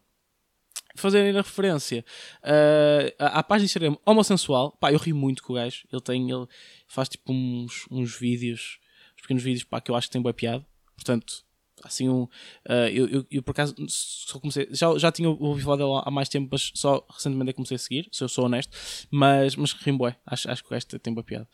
Fazerem 0.96 1.36
a 1.36 1.42
referência 1.42 2.04
uh, 2.42 3.14
à, 3.18 3.40
à 3.40 3.42
página 3.42 3.64
do 3.64 3.70
Instagram 3.70 3.96
homossexual, 4.06 4.72
pá, 4.80 4.92
eu 4.92 4.98
rio 4.98 5.16
muito 5.16 5.42
com 5.42 5.52
o 5.52 5.56
gajo. 5.56 5.86
Ele 5.92 6.02
tem, 6.02 6.30
ele 6.30 6.46
faz 6.86 7.08
tipo 7.08 7.32
uns, 7.32 7.86
uns 7.90 8.16
vídeos, 8.16 8.78
uns 9.16 9.22
pequenos 9.22 9.42
vídeos, 9.42 9.64
pá, 9.64 9.80
que 9.80 9.90
eu 9.90 9.96
acho 9.96 10.08
que 10.08 10.12
tem 10.12 10.22
boa 10.22 10.32
piada. 10.32 10.64
Portanto, 10.94 11.44
assim 11.82 12.08
um. 12.08 12.22
Uh, 12.22 12.88
eu, 12.92 13.08
eu, 13.08 13.26
eu, 13.30 13.42
por 13.42 13.52
acaso 13.52 13.74
só 13.88 14.38
comecei. 14.38 14.68
Já, 14.70 14.96
já 14.98 15.10
tinha 15.10 15.28
ouvido 15.28 15.64
falar 15.64 15.76
dele 15.76 16.02
há 16.04 16.10
mais 16.10 16.28
tempo, 16.28 16.48
mas 16.52 16.70
só 16.74 17.04
recentemente 17.10 17.50
é 17.50 17.52
que 17.52 17.56
comecei 17.56 17.76
a 17.76 17.78
seguir, 17.78 18.08
se 18.12 18.22
eu 18.22 18.28
sou 18.28 18.44
honesto. 18.44 18.76
Mas, 19.10 19.56
mas 19.56 19.72
rimboé, 19.72 20.16
acho, 20.26 20.50
acho 20.50 20.62
que 20.62 20.70
o 20.70 20.74
resto 20.74 20.98
tem 20.98 21.12
boa 21.12 21.24
piada. 21.24 21.48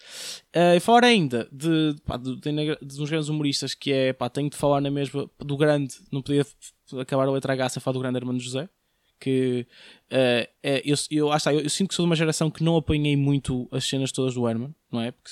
Uh, 0.55 0.77
e 0.77 0.81
falar 0.81 1.05
ainda 1.05 1.49
de, 1.53 1.97
pá, 2.05 2.17
de, 2.17 2.37
de, 2.37 2.79
de, 2.83 3.03
uns 3.03 3.11
grandes 3.11 3.29
humoristas 3.29 3.75
que 3.75 3.93
é. 3.93 4.13
Pá, 4.13 4.29
tenho 4.29 4.51
de 4.51 4.57
falar 4.57 4.81
na 4.81 4.91
mesma. 4.91 5.31
Do 5.39 5.57
grande, 5.57 5.95
não 6.13 6.23
podia 6.23 6.47
acabar 7.01 7.27
a 7.27 7.31
letra 7.31 7.53
H 7.53 7.71
sem 7.71 7.83
falar 7.83 7.95
do 7.95 8.01
grande 8.01 8.19
Hermano 8.19 8.41
José 8.41 8.69
que 9.21 9.67
uh, 10.11 10.49
é, 10.63 10.83
eu, 10.85 10.97
eu, 11.11 11.31
ah, 11.31 11.39
eu, 11.47 11.61
eu, 11.61 11.71
sinto 11.71 11.91
que 11.91 11.95
sou 11.95 12.05
de 12.05 12.09
uma 12.09 12.17
geração 12.17 12.51
que 12.51 12.65
não 12.65 12.77
apanhei 12.77 13.15
muito 13.17 13.69
as 13.71 13.85
cenas 13.85 14.11
todas 14.11 14.35
do 14.35 14.49
Herman, 14.49 14.75
não 14.91 15.01
é? 15.01 15.13
Porque 15.13 15.31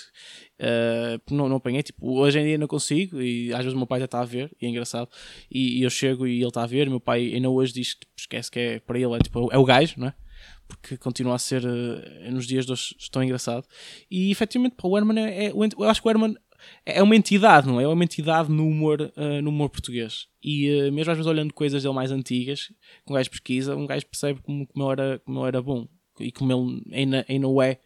uh, 0.60 1.34
não, 1.34 1.48
não 1.48 1.56
apanhei, 1.56 1.82
tipo, 1.82 2.06
hoje 2.10 2.38
em 2.38 2.44
dia 2.44 2.58
não 2.58 2.68
consigo 2.68 3.20
e 3.20 3.52
às 3.52 3.60
vezes 3.60 3.72
o 3.72 3.76
meu 3.76 3.86
pai 3.86 3.98
já 3.98 4.04
está 4.04 4.20
a 4.20 4.24
ver 4.24 4.54
e 4.60 4.66
é 4.66 4.68
engraçado 4.68 5.08
e, 5.50 5.78
e, 5.78 5.82
eu 5.82 5.90
chego 5.90 6.26
e 6.26 6.38
ele 6.38 6.48
está 6.48 6.62
a 6.62 6.66
ver, 6.66 6.88
meu 6.88 7.00
pai 7.00 7.32
ainda 7.34 7.48
hoje 7.48 7.72
diz 7.72 7.94
que 7.94 8.00
tipo, 8.00 8.12
esquece 8.16 8.50
que 8.50 8.58
é 8.58 8.78
para 8.78 8.98
ele, 8.98 9.14
é, 9.14 9.18
tipo, 9.18 9.50
é 9.50 9.56
o 9.56 9.64
gajo, 9.64 9.94
não 9.96 10.08
é? 10.08 10.14
Porque 10.68 10.98
continua 10.98 11.34
a 11.34 11.38
ser 11.38 11.64
uh, 11.64 12.30
nos 12.30 12.46
dias 12.46 12.66
de 12.66 12.72
hoje 12.72 12.94
tão 13.10 13.24
engraçado 13.24 13.66
e 14.10 14.30
efetivamente 14.30 14.76
para 14.76 14.86
o 14.86 14.96
Herman 14.98 15.18
é, 15.18 15.46
é, 15.46 15.52
eu 15.52 15.88
acho 15.88 16.02
que 16.02 16.06
o 16.06 16.10
Herman 16.10 16.36
é 16.84 17.02
uma 17.02 17.16
entidade, 17.16 17.66
não 17.66 17.80
é? 17.80 17.84
É 17.84 17.88
uma 17.88 18.04
entidade 18.04 18.50
no 18.50 18.66
humor, 18.66 19.00
uh, 19.00 19.42
no 19.42 19.50
humor 19.50 19.70
português. 19.70 20.26
E 20.42 20.70
uh, 20.70 20.92
mesmo 20.92 21.10
às 21.10 21.18
vezes 21.18 21.26
olhando 21.26 21.52
coisas 21.52 21.82
dele 21.82 21.94
mais 21.94 22.10
antigas, 22.10 22.72
que 23.04 23.12
um 23.12 23.14
gajo 23.14 23.30
pesquisa, 23.30 23.76
um 23.76 23.86
gajo 23.86 24.06
percebe 24.06 24.40
como, 24.42 24.66
como, 24.66 24.92
era, 24.92 25.18
como 25.20 25.46
era 25.46 25.62
bom. 25.62 25.88
E 26.20 26.32
como 26.32 26.52
ele 26.52 26.82
ainda, 26.92 27.24
ainda 27.28 27.46
é, 27.64 27.78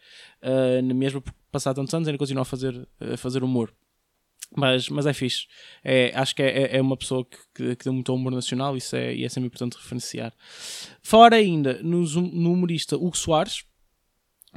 uh, 0.80 0.94
mesmo 0.94 1.20
por 1.20 1.32
passar 1.50 1.74
tantos 1.74 1.92
anos, 1.92 2.08
ainda 2.08 2.18
continua 2.18 2.42
a 2.42 2.46
fazer, 2.46 2.88
a 3.00 3.16
fazer 3.16 3.44
humor. 3.44 3.72
Mas, 4.54 4.88
mas 4.88 5.06
é 5.06 5.12
fixe. 5.12 5.46
É, 5.82 6.12
acho 6.14 6.35
que 6.35 6.42
é, 6.42 6.76
é 6.76 6.80
uma 6.80 6.96
pessoa 6.96 7.24
que, 7.24 7.38
que, 7.54 7.76
que 7.76 7.85
deu 7.85 7.92
muito 7.92 8.14
humor 8.14 8.32
nacional 8.32 8.76
isso 8.76 8.94
é, 8.96 9.14
e 9.14 9.24
é 9.24 9.28
sempre 9.28 9.46
importante 9.46 9.76
referenciar. 9.76 10.32
Fora 11.02 11.37
ainda 11.37 11.82
no, 11.82 12.02
no 12.02 12.52
humorista 12.52 12.96
Hugo 12.96 13.16
Soares, 13.16 13.64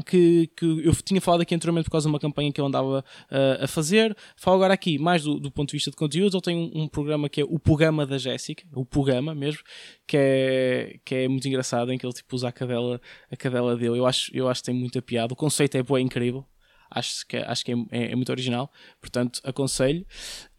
que, 0.03 0.47
que 0.55 0.65
eu 0.65 0.93
tinha 0.95 1.21
falado 1.21 1.41
aqui 1.41 1.55
anteriormente 1.55 1.86
por 1.86 1.91
causa 1.91 2.08
de 2.08 2.13
uma 2.13 2.19
campanha 2.19 2.51
que 2.51 2.60
ele 2.60 2.67
andava 2.67 2.99
uh, 2.99 3.63
a 3.63 3.67
fazer. 3.67 4.15
Falo 4.36 4.58
agora 4.58 4.73
aqui, 4.73 4.97
mais 4.97 5.23
do, 5.23 5.39
do 5.39 5.49
ponto 5.49 5.69
de 5.69 5.77
vista 5.77 5.89
de 5.89 5.95
conteúdo, 5.95 6.36
ele 6.36 6.41
tem 6.41 6.58
um, 6.58 6.84
um, 6.84 6.88
programa 6.88 7.29
que 7.29 7.41
é 7.41 7.43
o 7.43 7.58
Programa 7.58 8.05
da 8.05 8.17
Jéssica, 8.17 8.63
o 8.73 8.86
Programa 8.86 9.34
mesmo, 9.34 9.62
que 10.05 10.17
é, 10.17 10.99
que 11.05 11.15
é 11.15 11.27
muito 11.27 11.47
engraçado, 11.47 11.91
em 11.93 11.97
que 11.97 12.05
ele 12.05 12.13
tipo, 12.13 12.36
usa 12.36 12.49
a 12.49 12.51
cadela, 12.51 12.99
a 13.31 13.38
cadela 13.38 13.75
dele. 13.75 13.97
Eu 13.97 14.05
acho, 14.05 14.29
eu 14.36 14.49
acho 14.49 14.62
que 14.62 14.65
tem 14.65 14.75
muita 14.75 15.01
piada. 15.01 15.34
O 15.34 15.38
conceito 15.38 15.75
é 15.75 15.84
bem 15.84 16.05
incrível. 16.05 16.45
Acho 16.89 17.25
que, 17.27 17.38
acho 17.38 17.65
que 17.65 17.71
é, 17.71 17.75
é, 17.91 18.12
é 18.12 18.15
muito 18.15 18.29
original, 18.29 18.71
portanto 19.01 19.41
aconselho. 19.43 20.05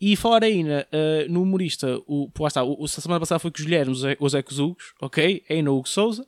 E 0.01 0.17
falar 0.17 0.45
ainda 0.45 0.87
uh, 0.93 1.31
no 1.33 1.43
humorista, 1.43 1.99
o, 2.07 2.31
lá 2.39 2.49
está, 2.49 2.65
o, 2.65 2.85
a 2.85 2.89
semana 2.89 3.21
passada 3.21 3.39
foi 3.39 3.51
com 3.51 3.59
os 3.59 3.65
Guilhermes, 3.65 4.03
os 4.19 4.35
Ecos 4.35 4.59
Hugos, 4.59 4.93
ok? 5.01 5.45
Ainda 5.49 5.71
o 5.71 5.79
Hugo 5.79 5.89
Souza, 5.89 6.27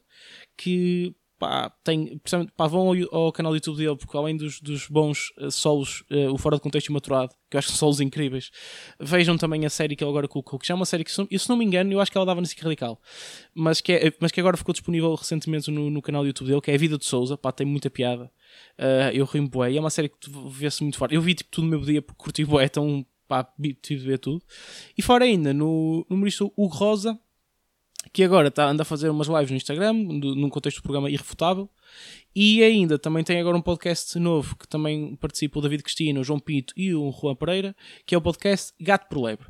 que 0.56 1.14
pá, 1.38 1.70
tem, 1.84 2.20
pá, 2.56 2.66
vão 2.66 2.88
ao, 2.88 3.14
ao, 3.26 3.32
canal 3.32 3.52
do 3.52 3.56
YouTube 3.56 3.76
dele, 3.76 3.96
porque 3.96 4.16
além 4.16 4.36
dos, 4.36 4.60
dos 4.60 4.88
bons 4.88 5.30
uh, 5.38 5.50
solos, 5.50 6.02
uh, 6.10 6.32
o 6.32 6.38
Fora 6.38 6.56
de 6.56 6.62
Contexto 6.62 6.88
e 6.88 6.92
Maturado, 6.92 7.34
que 7.48 7.56
eu 7.56 7.58
acho 7.58 7.68
que 7.68 7.72
são 7.72 7.78
solos 7.78 8.00
incríveis, 8.00 8.50
vejam 9.00 9.38
também 9.38 9.64
a 9.64 9.70
série 9.70 9.94
que 9.94 10.02
ele 10.02 10.10
agora 10.10 10.26
colocou, 10.26 10.58
que 10.58 10.66
já 10.66 10.74
é 10.74 10.76
uma 10.76 10.84
série 10.84 11.04
que, 11.04 11.12
se, 11.12 11.48
não 11.48 11.56
me 11.56 11.64
engano, 11.64 11.92
eu 11.92 12.00
acho 12.00 12.10
que 12.10 12.18
ela 12.18 12.26
dava 12.26 12.40
na 12.40 12.46
SIC 12.46 12.60
Radical, 12.60 13.00
mas 13.54 13.80
que, 13.80 13.92
é, 13.92 14.12
mas 14.20 14.32
que 14.32 14.40
agora 14.40 14.56
ficou 14.56 14.72
disponível 14.72 15.14
recentemente 15.14 15.70
no, 15.70 15.88
no 15.88 16.02
canal 16.02 16.22
do 16.22 16.26
YouTube 16.26 16.48
dele, 16.48 16.60
que 16.60 16.70
é 16.70 16.74
A 16.74 16.78
Vida 16.78 16.98
de 16.98 17.04
Souza, 17.04 17.36
pá, 17.36 17.52
tem 17.52 17.66
muita 17.66 17.88
piada. 17.88 18.30
Uh, 18.78 19.10
eu 19.12 19.24
rio 19.24 19.48
bué, 19.48 19.74
é 19.74 19.80
uma 19.80 19.90
série 19.90 20.08
que 20.08 20.16
vê-se 20.48 20.82
muito 20.82 20.98
forte. 20.98 21.14
Eu 21.14 21.22
vi 21.22 21.34
tipo, 21.34 21.50
tudo 21.50 21.64
no 21.64 21.70
meu 21.70 21.80
dia 21.80 22.02
porque 22.02 22.22
curti 22.22 22.44
bué, 22.44 22.64
então 22.64 23.06
pá, 23.28 23.46
tive 23.82 24.00
de 24.00 24.06
ver 24.06 24.18
tudo. 24.18 24.42
E 24.96 25.02
fora 25.02 25.24
ainda, 25.24 25.52
no, 25.52 26.04
no 26.08 26.16
humorista 26.16 26.44
Hugo 26.44 26.66
Rosa, 26.66 27.18
que 28.12 28.22
agora 28.22 28.48
está, 28.48 28.68
anda 28.68 28.82
a 28.82 28.84
fazer 28.86 29.08
umas 29.08 29.28
lives 29.28 29.50
no 29.50 29.56
Instagram, 29.56 29.92
num 29.92 30.48
contexto 30.48 30.78
do 30.78 30.82
programa 30.82 31.10
Irrefutável. 31.10 31.68
E 32.34 32.62
ainda 32.62 32.98
também 32.98 33.24
tem 33.24 33.40
agora 33.40 33.56
um 33.56 33.62
podcast 33.62 34.18
novo 34.18 34.56
que 34.56 34.68
também 34.68 35.16
participa 35.16 35.58
o 35.58 35.62
David 35.62 35.82
Cristina, 35.82 36.20
o 36.20 36.24
João 36.24 36.38
Pinto 36.38 36.72
e 36.76 36.94
o 36.94 37.10
Juan 37.10 37.34
Pereira, 37.34 37.74
que 38.06 38.14
é 38.14 38.18
o 38.18 38.22
podcast 38.22 38.72
Gato 38.80 39.08
por 39.08 39.22
Lebre. 39.22 39.48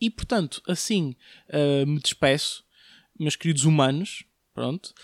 E 0.00 0.10
portanto, 0.10 0.62
assim 0.66 1.14
uh, 1.48 1.86
me 1.86 2.00
despeço, 2.00 2.64
meus 3.18 3.36
queridos 3.36 3.64
humanos. 3.64 4.24
Pronto. 4.54 4.94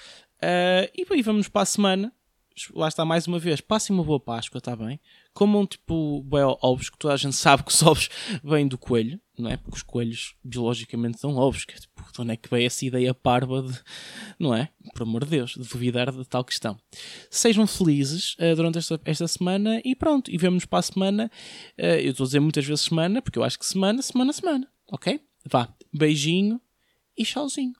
Uh, 0.42 0.88
e 0.96 1.06
aí 1.10 1.22
vamos 1.22 1.48
para 1.48 1.62
a 1.62 1.66
semana. 1.66 2.12
Lá 2.74 2.88
está 2.88 3.04
mais 3.04 3.26
uma 3.26 3.38
vez. 3.38 3.60
Passem 3.60 3.94
uma 3.94 4.04
boa 4.04 4.20
Páscoa, 4.20 4.58
está 4.58 4.74
bem? 4.74 4.98
Comam 5.32 5.66
tipo 5.66 6.22
bem 6.22 6.42
ovos, 6.60 6.90
que 6.90 6.98
toda 6.98 7.14
a 7.14 7.16
gente 7.16 7.36
sabe 7.36 7.62
que 7.62 7.70
os 7.70 7.82
ovos 7.82 8.08
vêm 8.44 8.68
do 8.68 8.78
coelho 8.78 9.20
não 9.38 9.50
é? 9.50 9.56
Porque 9.56 9.76
os 9.76 9.82
coelhos 9.82 10.34
biologicamente 10.44 11.18
são 11.18 11.36
ovos, 11.36 11.64
que 11.64 11.74
é 11.74 11.78
tipo, 11.78 12.12
de 12.12 12.20
onde 12.20 12.32
é 12.32 12.36
que 12.36 12.48
veio 12.48 12.66
essa 12.66 12.84
ideia 12.84 13.14
parva 13.14 13.62
de, 13.62 13.78
não 14.38 14.54
é? 14.54 14.68
Por 14.92 15.02
amor 15.02 15.24
de 15.24 15.30
Deus, 15.30 15.52
de 15.52 15.68
duvidar 15.68 16.12
de 16.12 16.24
tal 16.24 16.44
questão. 16.44 16.78
Sejam 17.30 17.66
felizes 17.66 18.34
uh, 18.34 18.54
durante 18.54 18.78
esta, 18.78 19.00
esta 19.04 19.26
semana 19.28 19.80
e 19.84 19.94
pronto, 19.94 20.30
e 20.30 20.36
vemos 20.36 20.64
para 20.64 20.78
a 20.78 20.82
semana. 20.82 21.30
Uh, 21.78 22.00
eu 22.00 22.10
estou 22.10 22.24
a 22.24 22.26
dizer 22.26 22.40
muitas 22.40 22.64
vezes 22.64 22.84
semana, 22.84 23.22
porque 23.22 23.38
eu 23.38 23.44
acho 23.44 23.58
que 23.58 23.66
semana, 23.66 24.02
semana, 24.02 24.32
semana, 24.32 24.68
ok? 24.90 25.20
Vá, 25.46 25.68
beijinho 25.92 26.60
e 27.16 27.24
tchauzinho. 27.24 27.74